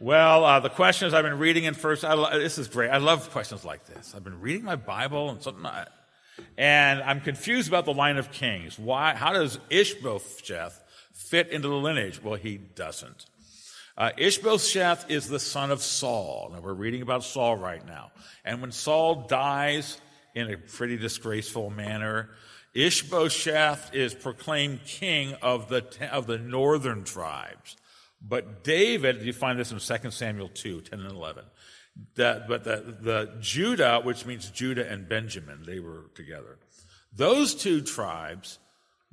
[0.00, 2.90] Well, uh, the questions I've been reading in first, I, this is great.
[2.90, 4.14] I love questions like this.
[4.16, 5.64] I've been reading my Bible and something,
[6.56, 8.80] and I'm confused about the line of kings.
[8.80, 10.82] Why, how does Ishbosheth
[11.12, 12.20] fit into the lineage?
[12.20, 13.26] Well, he doesn't.
[13.96, 16.50] Uh, Ishbosheth is the son of Saul.
[16.52, 18.10] Now, we're reading about Saul right now.
[18.44, 20.00] And when Saul dies
[20.38, 22.30] in a pretty disgraceful manner,
[22.74, 27.76] Ishbosheth is proclaimed king of the, of the northern tribes.
[28.20, 31.44] But David, you find this in 2 Samuel 2, 10 and 11.
[32.14, 36.58] The, but the, the Judah, which means Judah and Benjamin, they were together.
[37.12, 38.58] Those two tribes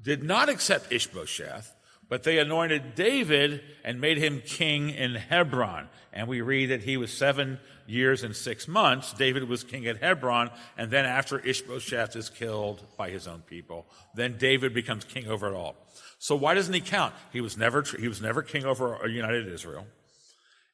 [0.01, 1.74] did not accept Ishbosheth,
[2.09, 5.89] but they anointed David and made him king in Hebron.
[6.13, 9.13] And we read that he was seven years and six months.
[9.13, 13.85] David was king at Hebron, and then after Ishbosheth is killed by his own people,
[14.13, 15.75] then David becomes king over it all.
[16.19, 17.13] So why doesn't he count?
[17.33, 19.85] He was never, he was never king over a united Israel,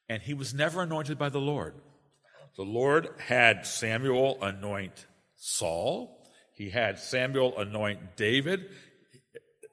[0.08, 1.74] and he was never anointed by the Lord.
[2.56, 5.06] The Lord had Samuel anoint
[5.36, 6.18] Saul.
[6.54, 8.68] He had Samuel anoint David.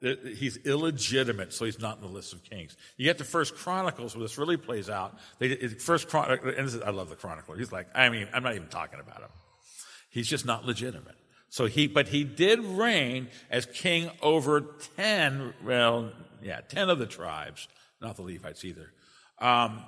[0.01, 2.77] He's illegitimate, so he's not in the list of kings.
[2.95, 5.17] You get to First Chronicles where this really plays out.
[5.39, 7.57] They, First Chron- and is, I love the chronicler.
[7.57, 9.29] He's like, I mean, I'm not even talking about him.
[10.09, 11.15] He's just not legitimate.
[11.49, 14.61] So he, but he did reign as king over
[14.95, 17.67] 10, well, yeah, 10 of the tribes,
[18.01, 18.91] not the Levites either.
[19.39, 19.83] Um,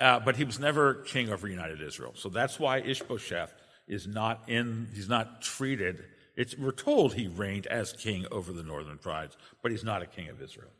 [0.00, 2.12] uh, but he was never king over United Israel.
[2.14, 3.52] So that's why Ishbosheth
[3.88, 6.04] is not in, he's not treated,
[6.40, 10.06] it's, we're told he reigned as king over the northern tribes, but he's not a
[10.06, 10.70] king of Israel.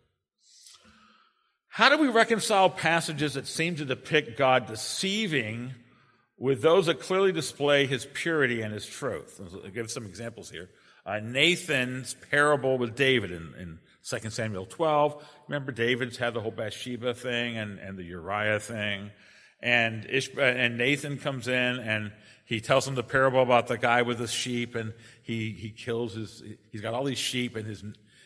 [1.68, 5.74] How do we reconcile passages that seem to depict God deceiving
[6.40, 9.40] with those that clearly display his purity and his truth.
[9.40, 10.70] I'll give some examples here.
[11.04, 15.22] Uh, Nathan's parable with David in, in 2 Samuel 12.
[15.48, 19.10] Remember, David's had the whole Bathsheba thing and, and the Uriah thing.
[19.62, 22.12] And, Ish, and Nathan comes in and
[22.46, 24.94] he tells him the parable about the guy with the sheep and
[25.30, 27.84] he, he kills his, he's got all these sheep and his,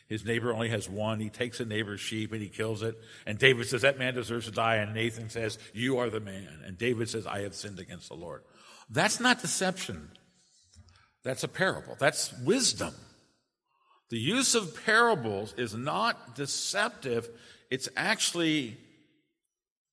[0.09, 1.21] his neighbor only has one.
[1.21, 2.99] He takes a neighbor's sheep and he kills it.
[3.27, 4.77] And David says, That man deserves to die.
[4.77, 6.63] And Nathan says, You are the man.
[6.65, 8.43] And David says, I have sinned against the Lord.
[8.89, 10.13] That's not deception.
[11.25, 11.95] That's a parable.
[11.99, 12.95] That's wisdom.
[14.09, 17.29] The use of parables is not deceptive,
[17.71, 18.79] it's actually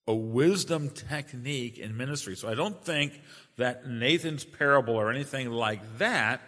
[0.08, 2.38] a wisdom technique in ministry.
[2.38, 3.20] So I don't think
[3.58, 6.42] that Nathan's parable or anything like that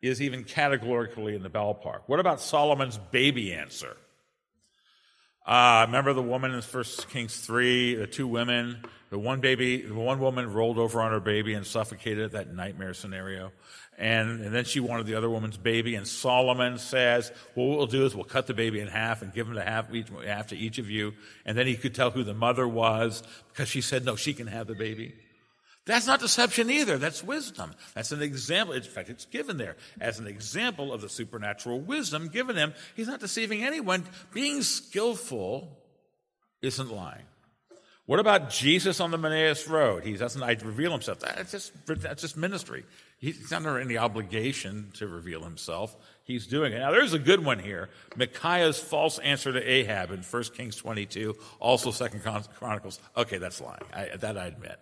[0.00, 2.00] is even categorically in the ballpark.
[2.06, 3.96] What about Solomon's baby answer?
[5.48, 9.94] Uh, remember the woman in 1 Kings 3, the two women, the one baby, the
[9.94, 13.50] one woman rolled over on her baby and suffocated that nightmare scenario.
[13.96, 15.94] And, and then she wanted the other woman's baby.
[15.94, 19.48] And Solomon says, what we'll do is we'll cut the baby in half and give
[19.48, 21.14] him the half, each, half to each of you.
[21.46, 24.48] And then he could tell who the mother was because she said, no, she can
[24.48, 25.14] have the baby.
[25.88, 26.98] That's not deception either.
[26.98, 27.72] That's wisdom.
[27.94, 28.74] That's an example.
[28.74, 32.74] In fact, it's given there as an example of the supernatural wisdom given him.
[32.94, 34.04] He's not deceiving anyone.
[34.34, 35.78] Being skillful
[36.60, 37.24] isn't lying.
[38.04, 40.04] What about Jesus on the Emmaus Road?
[40.04, 41.20] He doesn't reveal himself.
[41.20, 42.84] That's just, that's just ministry.
[43.16, 45.96] He's not under any obligation to reveal himself.
[46.22, 46.80] He's doing it.
[46.80, 47.88] Now, there's a good one here.
[48.14, 52.18] Micaiah's false answer to Ahab in 1 Kings 22, also 2
[52.58, 53.00] Chronicles.
[53.16, 53.80] Okay, that's lying.
[53.94, 54.78] I, that I admit.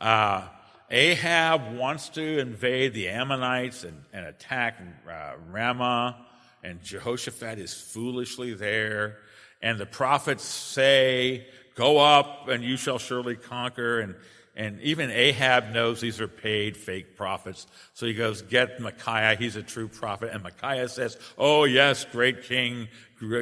[0.00, 0.48] Uh,
[0.90, 6.16] Ahab wants to invade the Ammonites and, and attack uh, Ramah,
[6.64, 9.18] and Jehoshaphat is foolishly there.
[9.62, 14.00] And the prophets say, Go up and you shall surely conquer.
[14.00, 14.14] And,
[14.56, 17.66] and even Ahab knows these are paid fake prophets.
[17.94, 19.36] So he goes, Get Micaiah.
[19.36, 20.30] He's a true prophet.
[20.32, 22.88] And Micaiah says, Oh, yes, great king,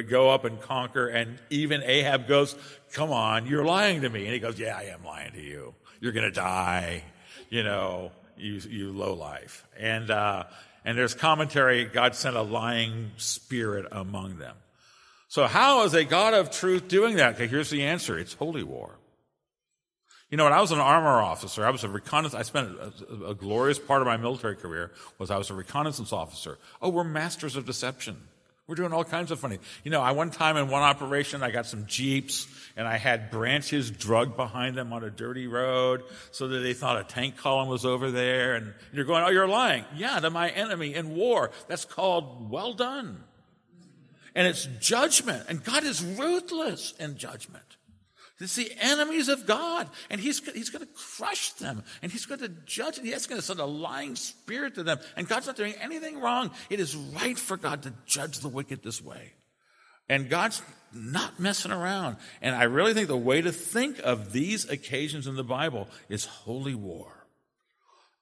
[0.07, 1.07] go up and conquer.
[1.07, 2.55] And even Ahab goes,
[2.93, 4.25] Come on, you're lying to me.
[4.25, 7.03] And he goes, Yeah, I am lying to you you're going to die,
[7.49, 9.65] you know, you, you low life.
[9.77, 10.45] And, uh,
[10.85, 14.55] and there's commentary, God sent a lying spirit among them.
[15.27, 17.35] So how is a God of truth doing that?
[17.35, 18.17] Okay, here's the answer.
[18.17, 18.95] It's holy war.
[20.31, 23.25] You know, when I was an armor officer, I was a reconnaissance, I spent a,
[23.29, 26.59] a, glorious part of my military career was I was a reconnaissance officer.
[26.81, 28.15] Oh, we're masters of deception.
[28.69, 29.57] We're doing all kinds of funny.
[29.83, 32.47] You know, I one time in one operation, I got some Jeeps
[32.77, 37.01] and I had branches drugged behind them on a dirty road so that they thought
[37.01, 38.53] a tank column was over there.
[38.53, 39.85] And you're going, oh, you're lying.
[39.95, 41.49] Yeah, to my enemy in war.
[41.67, 43.23] That's called well done.
[44.35, 45.45] And it's judgment.
[45.49, 47.65] And God is ruthless in judgment.
[48.39, 52.39] It's the enemies of God, and He's, he's going to crush them, and He's going
[52.39, 54.99] to judge, and He's going to send a lying spirit to them.
[55.17, 56.51] And God's not doing anything wrong.
[56.69, 59.33] It is right for God to judge the wicked this way.
[60.07, 60.61] And God's
[60.93, 62.17] not messing around.
[62.41, 66.25] And I really think the way to think of these occasions in the Bible is
[66.25, 67.11] holy war.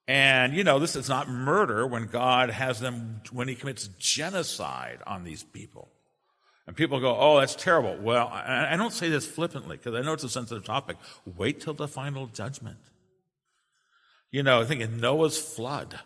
[0.07, 4.99] And, you know, this is not murder when God has them, when He commits genocide
[5.05, 5.89] on these people.
[6.67, 7.97] And people go, oh, that's terrible.
[7.99, 10.97] Well, I, don't say this flippantly because I know it's a sensitive topic.
[11.37, 12.77] Wait till the final judgment.
[14.31, 15.97] You know, I think in Noah's flood,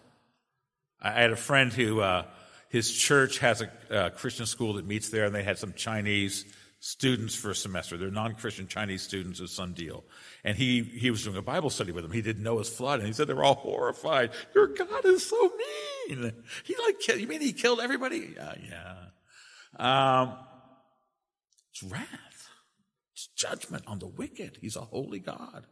[1.01, 2.25] I had a friend who, uh,
[2.69, 6.45] his church has a, a Christian school that meets there, and they had some Chinese
[6.79, 7.97] students for a semester.
[7.97, 10.03] They're non-Christian Chinese students of some deal.
[10.43, 12.11] And he, he was doing a Bible study with them.
[12.11, 12.99] He didn't know flood.
[12.99, 14.31] And he said they were all horrified.
[14.53, 15.51] Your God is so
[16.07, 16.33] mean.
[16.63, 18.35] He like, you mean he killed everybody?
[18.37, 18.95] Uh, yeah.
[20.21, 20.37] Um,
[21.71, 22.49] it's wrath.
[23.13, 24.57] It's judgment on the wicked.
[24.61, 25.65] He's a holy God.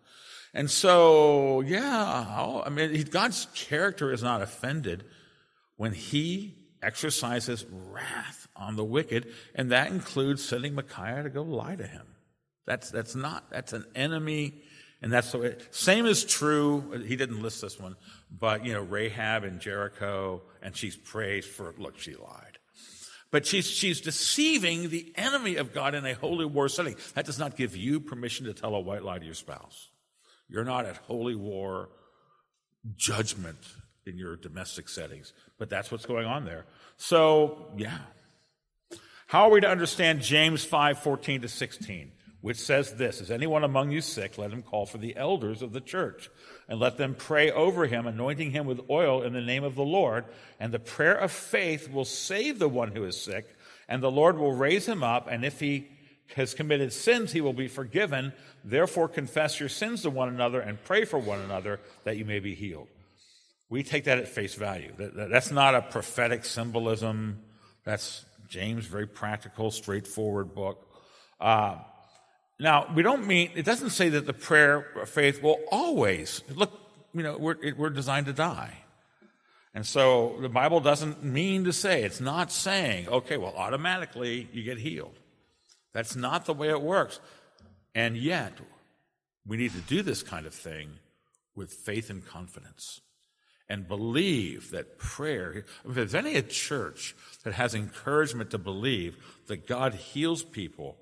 [0.53, 5.05] And so, yeah, I mean, God's character is not offended
[5.77, 11.75] when he exercises wrath on the wicked, and that includes sending Micaiah to go lie
[11.75, 12.07] to him.
[12.65, 14.55] That's, that's not, that's an enemy,
[15.01, 17.95] and that's the way, same is true, he didn't list this one,
[18.31, 22.57] but, you know, Rahab and Jericho, and she's praised for, look, she lied.
[23.31, 26.95] But she's, she's deceiving the enemy of God in a holy war setting.
[27.13, 29.89] That does not give you permission to tell a white lie to your spouse.
[30.47, 31.89] You're not at holy war
[32.95, 33.59] judgment
[34.05, 36.65] in your domestic settings, but that's what's going on there.
[36.97, 37.99] So, yeah.
[39.27, 42.11] How are we to understand James 5 14 to 16,
[42.41, 44.37] which says this Is anyone among you sick?
[44.37, 46.29] Let him call for the elders of the church
[46.67, 49.83] and let them pray over him, anointing him with oil in the name of the
[49.83, 50.25] Lord.
[50.59, 53.47] And the prayer of faith will save the one who is sick,
[53.87, 55.27] and the Lord will raise him up.
[55.29, 55.87] And if he
[56.35, 58.33] has committed sins, he will be forgiven.
[58.63, 62.39] Therefore, confess your sins to one another and pray for one another that you may
[62.39, 62.87] be healed.
[63.69, 64.93] We take that at face value.
[64.97, 67.43] That's not a prophetic symbolism.
[67.83, 70.87] That's James, very practical, straightforward book.
[71.39, 71.77] Uh,
[72.59, 76.71] now, we don't mean, it doesn't say that the prayer of faith will always, look,
[77.13, 78.73] you know, we're, we're designed to die.
[79.73, 84.63] And so the Bible doesn't mean to say, it's not saying, okay, well, automatically you
[84.63, 85.17] get healed.
[85.93, 87.19] That's not the way it works.
[87.95, 88.53] And yet,
[89.47, 90.89] we need to do this kind of thing
[91.55, 93.01] with faith and confidence
[93.69, 99.93] and believe that prayer, if there's any church that has encouragement to believe that God
[99.93, 100.97] heals people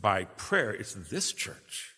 [0.00, 1.94] by prayer, it's this church.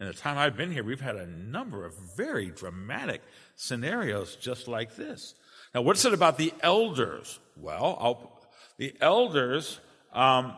[0.00, 3.20] In the time I've been here, we've had a number of very dramatic
[3.56, 5.34] scenarios just like this.
[5.74, 7.40] Now, what's it about the elders?
[7.56, 8.48] Well, I'll,
[8.78, 9.80] the elders
[10.12, 10.54] um,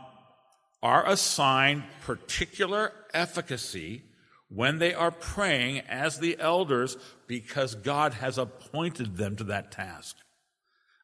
[0.83, 4.03] are assigned particular efficacy
[4.49, 6.97] when they are praying as the elders
[7.27, 10.17] because God has appointed them to that task.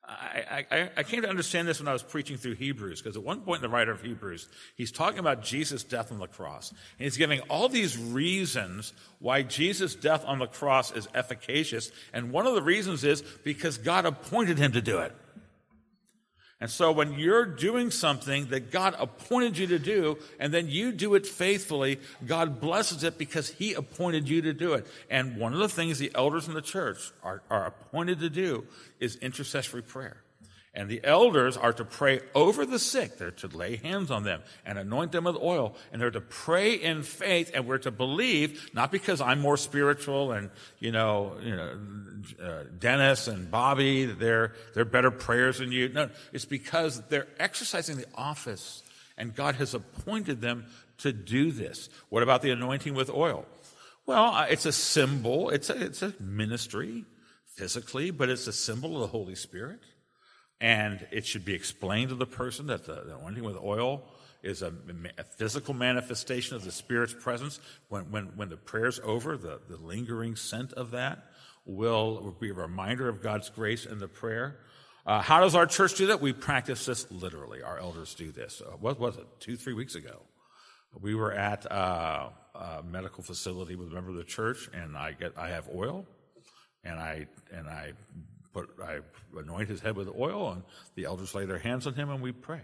[0.09, 3.23] I, I, I, came to understand this when I was preaching through Hebrews, because at
[3.23, 6.71] one point in the writer of Hebrews, he's talking about Jesus' death on the cross.
[6.71, 11.91] And he's giving all these reasons why Jesus' death on the cross is efficacious.
[12.13, 15.13] And one of the reasons is because God appointed him to do it.
[16.59, 20.91] And so when you're doing something that God appointed you to do, and then you
[20.91, 24.87] do it faithfully, God blesses it because He appointed you to do it.
[25.11, 28.65] And one of the things the elders in the church are, are appointed to do
[29.01, 30.23] is intercessory prayer.
[30.77, 33.17] And the elders are to pray over the sick.
[33.17, 35.75] They're to lay hands on them and anoint them with oil.
[35.91, 40.33] And they're to pray in faith and we're to believe, not because I'm more spiritual
[40.33, 41.79] and, you know, you know,
[42.43, 45.89] uh, Dennis and Bobby, they're, they're better prayers than you.
[45.89, 48.83] No, it's because they're exercising the office
[49.17, 50.67] and God has appointed them
[50.99, 51.89] to do this.
[52.11, 53.47] What about the anointing with oil?
[54.05, 55.49] Well, uh, it's a symbol.
[55.49, 57.07] It's a, it's a ministry
[57.47, 59.81] physically, but it's a symbol of the Holy Spirit.
[60.61, 64.05] And it should be explained to the person that the, the anointing with oil
[64.43, 64.73] is a,
[65.19, 67.61] a, physical manifestation of the Spirit's presence.
[67.89, 71.25] When, when, when the prayer's over, the, the lingering scent of that
[71.67, 74.59] will, will be a reminder of God's grace in the prayer.
[75.05, 76.21] Uh, how does our church do that?
[76.21, 77.63] We practice this literally.
[77.63, 78.63] Our elders do this.
[78.65, 79.27] Uh, what was it?
[79.41, 80.23] Two, three weeks ago.
[81.01, 85.13] We were at uh, a medical facility with a member of the church, and I
[85.13, 86.07] get I have oil,
[86.83, 87.93] and I and I
[88.57, 89.01] put, I
[89.39, 90.63] anoint his head with oil, and
[90.95, 92.63] the elders lay their hands on him, and we pray.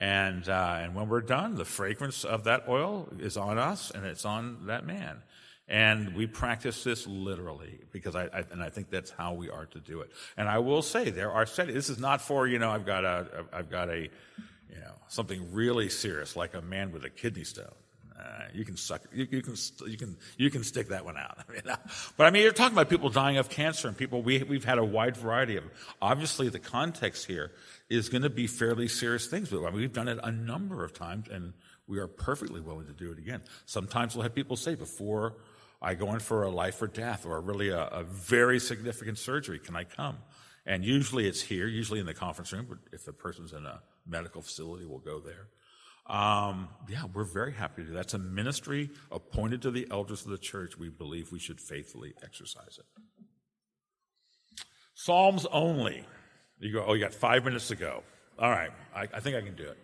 [0.00, 4.06] And, uh, and when we're done, the fragrance of that oil is on us, and
[4.06, 5.22] it's on that man.
[5.68, 9.66] And we practice this literally because I, I, and I think that's how we are
[9.66, 10.10] to do it.
[10.36, 11.74] And I will say there are settings.
[11.74, 15.54] This is not for you know I've got a I've got a you know something
[15.54, 17.72] really serious like a man with a kidney stone.
[18.18, 19.02] Uh, you can suck.
[19.12, 19.56] You, you, can.
[19.86, 20.16] You can.
[20.36, 21.38] You can stick that one out.
[21.66, 21.76] Uh,
[22.16, 24.22] but I mean, you're talking about people dying of cancer and people.
[24.22, 25.64] We we've had a wide variety of.
[26.02, 27.52] Obviously, the context here
[27.88, 29.48] is going to be fairly serious things.
[29.48, 31.54] But I mean, we've done it a number of times, and
[31.86, 33.42] we are perfectly willing to do it again.
[33.66, 35.36] Sometimes we'll have people say before
[35.84, 39.58] I go in for a life or death or really a, a very significant surgery,
[39.58, 40.16] can I come?
[40.66, 43.80] And usually it's here, usually in the conference room, but if the person's in a
[44.06, 45.48] medical facility, we'll go there.
[46.06, 47.98] Um, yeah, we're very happy to do that.
[47.98, 50.78] That's a ministry appointed to the elders of the church.
[50.78, 52.84] We believe we should faithfully exercise it.
[54.94, 56.04] Psalms only.
[56.60, 58.02] You go, oh, you got five minutes to go.
[58.38, 59.78] All right, I, I think I can do it.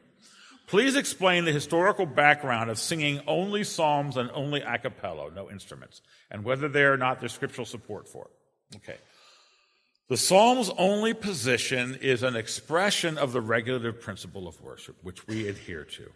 [0.66, 6.00] Please explain the historical background of singing only psalms and only a cappella, no instruments,
[6.30, 8.76] and whether there or not there's scriptural support for it.
[8.76, 8.98] Okay.
[10.11, 15.46] The Psalms only position is an expression of the regulative principle of worship, which we
[15.46, 16.11] adhere to.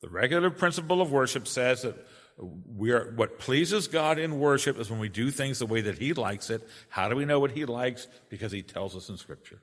[0.00, 1.96] The regulative principle of worship says that
[2.74, 5.98] we are, what pleases God in worship is when we do things the way that
[5.98, 6.66] He likes it.
[6.88, 8.08] How do we know what He likes?
[8.30, 9.60] Because He tells us in Scripture.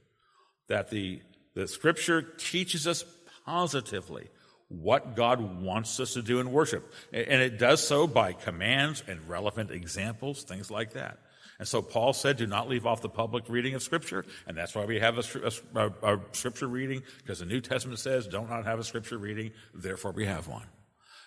[0.68, 1.24] That the,
[1.56, 3.04] the Scripture teaches us
[3.44, 4.30] positively
[4.68, 6.94] what God wants us to do in worship.
[7.12, 11.18] And it does so by commands and relevant examples, things like that.
[11.60, 14.26] And so Paul said, do not leave off the public reading of Scripture.
[14.48, 18.28] And that's why we have a, a, a Scripture reading, because the New Testament says,
[18.28, 20.66] don't not have a Scripture reading, therefore we have one.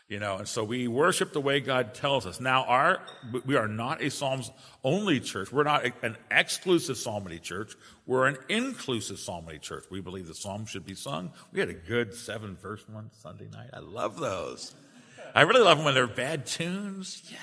[0.09, 2.39] You know, and so we worship the way God tells us.
[2.39, 3.01] Now, our,
[3.45, 4.53] we are not a Psalms
[4.85, 5.51] only church.
[5.51, 7.75] We're not an exclusive psalmody church.
[8.07, 9.83] We're an inclusive psalmody church.
[9.91, 11.33] We believe the psalms should be sung.
[11.53, 13.71] We had a good seven verse one Sunday night.
[13.73, 14.77] I love those.
[15.35, 17.21] I really love them when they're bad tunes.
[17.29, 17.39] Yeah.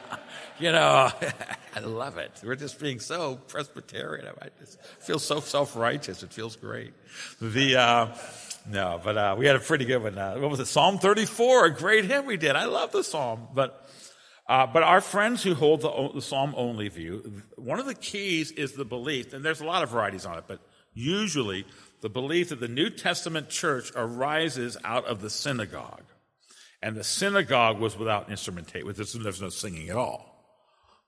[0.58, 1.10] you know,
[1.76, 2.30] I love it.
[2.44, 4.26] We're just being so Presbyterian.
[4.40, 6.22] I just feel so self-righteous.
[6.22, 6.92] It feels great.
[7.40, 8.08] The, uh,
[8.68, 10.18] no, but, uh, we had a pretty good one.
[10.18, 10.66] Uh, what was it?
[10.66, 12.56] Psalm 34, a great hymn we did.
[12.56, 13.90] I love the Psalm, but,
[14.46, 18.50] uh, but our friends who hold the, the Psalm only view, one of the keys
[18.52, 20.60] is the belief, and there's a lot of varieties on it, but
[20.94, 21.64] usually
[22.02, 26.04] the belief that the New Testament church arises out of the synagogue.
[26.82, 29.22] And the synagogue was without instrumentation.
[29.22, 30.32] There's no singing at all.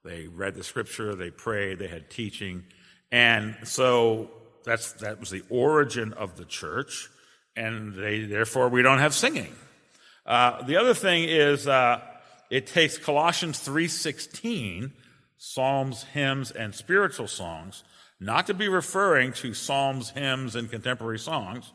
[0.05, 2.65] They read the scripture, they prayed, they had teaching.
[3.11, 4.31] And so
[4.65, 7.09] that's, that was the origin of the church.
[7.57, 9.55] And they, therefore, we don't have singing.
[10.27, 12.01] Uh, the other thing is, uh,
[12.51, 14.93] it takes Colossians 3.16,
[15.39, 17.85] psalms, hymns, and spiritual songs,
[18.21, 21.73] not to be referring to psalms, hymns, and contemporary songs,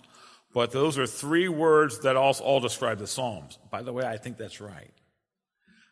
[0.54, 3.58] but those are three words that all, all describe the psalms.
[3.70, 4.92] By the way, I think that's right.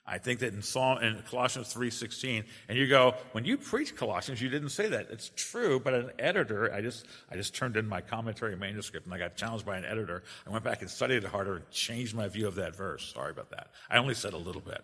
[0.10, 4.42] I think that in Psalm in Colossians 3:16, and you go, when you preach Colossians,
[4.42, 5.08] you didn't say that.
[5.12, 9.14] It's true, but an editor, I just I just turned in my commentary manuscript and
[9.14, 10.24] I got challenged by an editor.
[10.48, 13.12] I went back and studied it harder and changed my view of that verse.
[13.14, 13.72] Sorry about that.
[13.90, 14.82] I only said a little bit.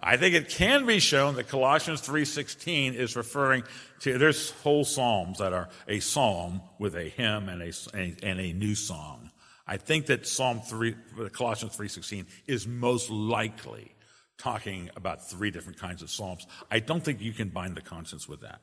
[0.00, 3.64] I think it can be shown that Colossians 3:16 is referring
[4.00, 8.52] to there's whole psalms that are a psalm with a hymn and a and a
[8.52, 9.30] new song.
[9.66, 10.94] I think that Psalm 3
[11.32, 13.94] Colossians 3:16 is most likely
[14.38, 16.46] talking about three different kinds of psalms.
[16.70, 18.60] I don't think you can bind the conscience with that.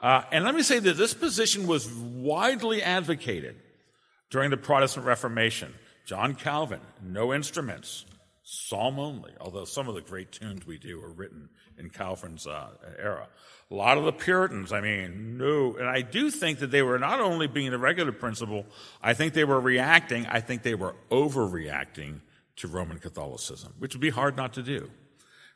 [0.00, 3.56] Uh, and let me say that this position was widely advocated
[4.30, 5.74] during the Protestant Reformation.
[6.04, 8.06] John Calvin, no instruments,
[8.50, 12.68] psalm only, although some of the great tunes we do are written in Calvin's uh,
[12.98, 13.28] era.
[13.70, 15.76] A lot of the Puritans, I mean, no.
[15.76, 18.64] And I do think that they were not only being the regular principle,
[19.02, 22.20] I think they were reacting, I think they were overreacting
[22.56, 24.90] to Roman Catholicism, which would be hard not to do.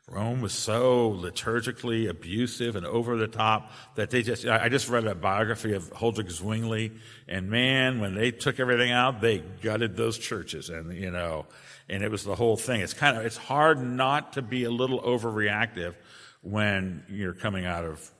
[0.07, 5.07] Rome was so liturgically abusive and over the top that they just, I just read
[5.07, 6.91] a biography of Huldrych Zwingli,
[7.27, 11.45] and man, when they took everything out, they gutted those churches, and, you know,
[11.93, 12.81] and it was the whole thing.
[12.81, 15.93] It's kind of, it's hard not to be a little overreactive
[16.41, 18.11] when you're coming out of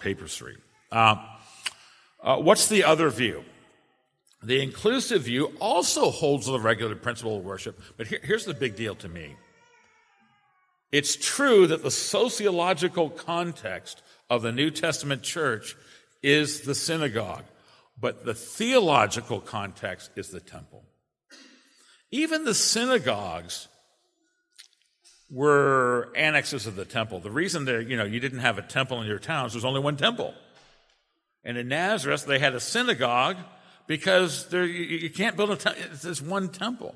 [0.00, 0.56] papistry.
[0.92, 1.16] Uh,
[2.22, 3.42] uh, what's the other view?
[4.42, 8.76] The inclusive view also holds the regular principle of worship, but here, here's the big
[8.76, 9.34] deal to me.
[10.92, 15.74] It's true that the sociological context of the New Testament church
[16.22, 17.44] is the synagogue,
[17.98, 20.84] but the theological context is the temple.
[22.10, 23.68] Even the synagogues
[25.30, 27.20] were annexes of the temple.
[27.20, 29.80] The reason that, you know, you didn't have a temple in your towns, there's only
[29.80, 30.34] one temple.
[31.44, 33.36] And in Nazareth, they had a synagogue
[33.86, 35.82] because there, you, you, can't build a temple.
[36.02, 36.94] It's one temple.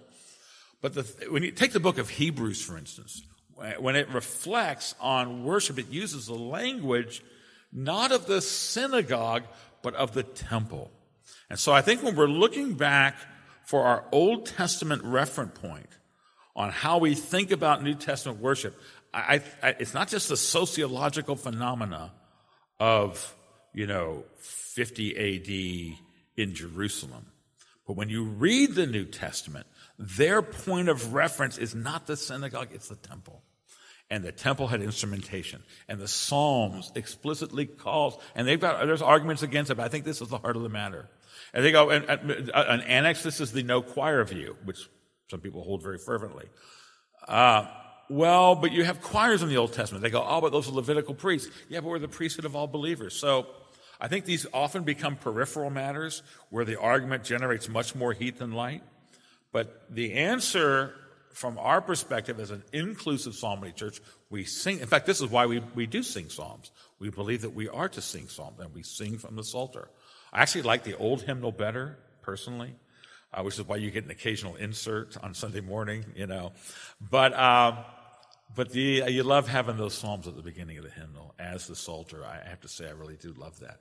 [0.82, 3.22] But the, when you take the book of Hebrews, for instance,
[3.78, 7.22] when it reflects on worship, it uses the language
[7.72, 9.44] not of the synagogue,
[9.82, 10.90] but of the temple.
[11.50, 13.16] And so I think when we're looking back
[13.64, 15.88] for our Old Testament reference point
[16.56, 18.78] on how we think about New Testament worship,
[19.12, 22.12] I, I, it's not just the sociological phenomena
[22.78, 23.34] of,
[23.72, 25.98] you know, 50 AD
[26.36, 27.26] in Jerusalem.
[27.86, 29.66] But when you read the New Testament,
[29.98, 33.42] their point of reference is not the synagogue, it's the temple.
[34.10, 39.42] and the temple had instrumentation, and the Psalms explicitly calls, and they've got there's arguments
[39.42, 41.08] against it, but I think this is the heart of the matter.
[41.54, 44.88] And they go, and, an annex, this is the no choir view, which
[45.30, 46.46] some people hold very fervently.
[47.28, 47.66] Uh,
[48.10, 50.02] well, but you have choirs in the Old Testament.
[50.02, 51.48] They go, oh, but those are Levitical priests.
[51.68, 53.14] Yeah, but we're the priesthood of all believers.
[53.14, 53.46] So
[54.00, 58.52] I think these often become peripheral matters where the argument generates much more heat than
[58.52, 58.82] light.
[59.52, 60.92] But the answer
[61.32, 64.80] from our perspective as an inclusive psalmody church, we sing.
[64.80, 66.72] In fact, this is why we, we do sing psalms.
[66.98, 69.88] We believe that we are to sing psalms, and we sing from the Psalter.
[70.34, 72.74] I actually like the old hymnal better, personally,
[73.32, 76.52] uh, which is why you get an occasional insert on Sunday morning, you know.
[77.00, 77.84] But, uh,
[78.54, 81.68] but the, uh, you love having those psalms at the beginning of the hymnal as
[81.68, 82.24] the Psalter.
[82.24, 83.80] I have to say, I really do love that.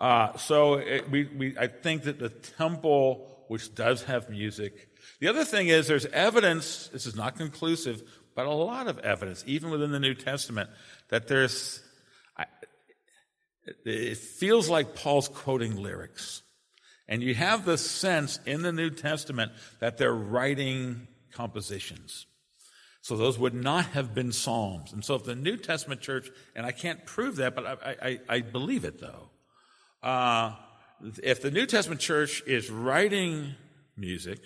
[0.00, 4.88] Uh, so it, we, we, I think that the temple, which does have music,
[5.18, 8.02] the other thing is there's evidence, this is not conclusive,
[8.36, 10.70] but a lot of evidence, even within the New Testament,
[11.08, 11.82] that there's,
[13.84, 16.42] it feels like Paul's quoting lyrics.
[17.08, 22.26] And you have the sense in the New Testament that they're writing compositions.
[23.02, 24.92] So those would not have been psalms.
[24.92, 28.20] And so if the New Testament church, and I can't prove that, but I, I,
[28.28, 29.30] I believe it though.
[30.02, 30.54] Uh,
[31.22, 33.54] if the New Testament church is writing
[33.96, 34.38] music,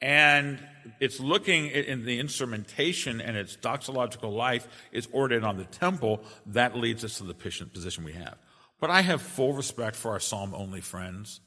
[0.00, 0.58] and
[0.98, 6.22] it's looking in the instrumentation and its doxological life is oriented on the temple.
[6.46, 8.38] That leads us to the position we have.
[8.80, 11.40] But I have full respect for our psalm only friends.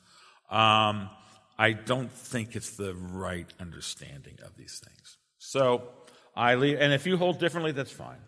[0.52, 1.10] Um,
[1.58, 5.18] I don't think it's the right understanding of these things.
[5.40, 5.90] So
[6.36, 8.22] I leave, and if you hold differently, that's fine.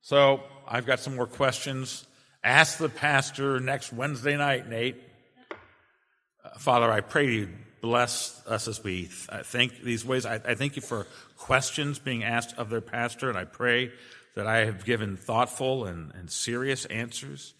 [0.00, 2.06] So I've got some more questions.
[2.42, 4.96] Ask the pastor next Wednesday night, Nate.
[6.44, 7.48] Uh, Father, I pray you
[7.80, 10.26] bless us as we think these ways.
[10.26, 11.06] I, thank you for
[11.36, 13.92] questions being asked of their pastor, and I pray
[14.34, 17.54] that I have given thoughtful and, and serious answers.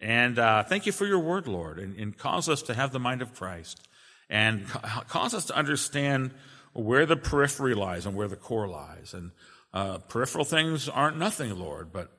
[0.00, 2.98] And uh, thank you for your word, Lord, and, and, cause us to have the
[2.98, 3.88] mind of Christ
[4.28, 6.32] and ca- cause us to understand
[6.72, 9.14] where the periphery lies and where the core lies.
[9.14, 9.30] And
[9.72, 12.10] uh, peripheral things aren't nothing, Lord, but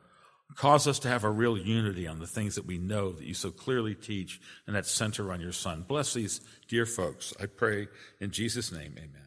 [0.55, 3.33] Cause us to have a real unity on the things that we know that you
[3.33, 5.83] so clearly teach and that center on your Son.
[5.87, 7.33] Bless these dear folks.
[7.39, 7.87] I pray
[8.19, 9.26] in Jesus' name, amen.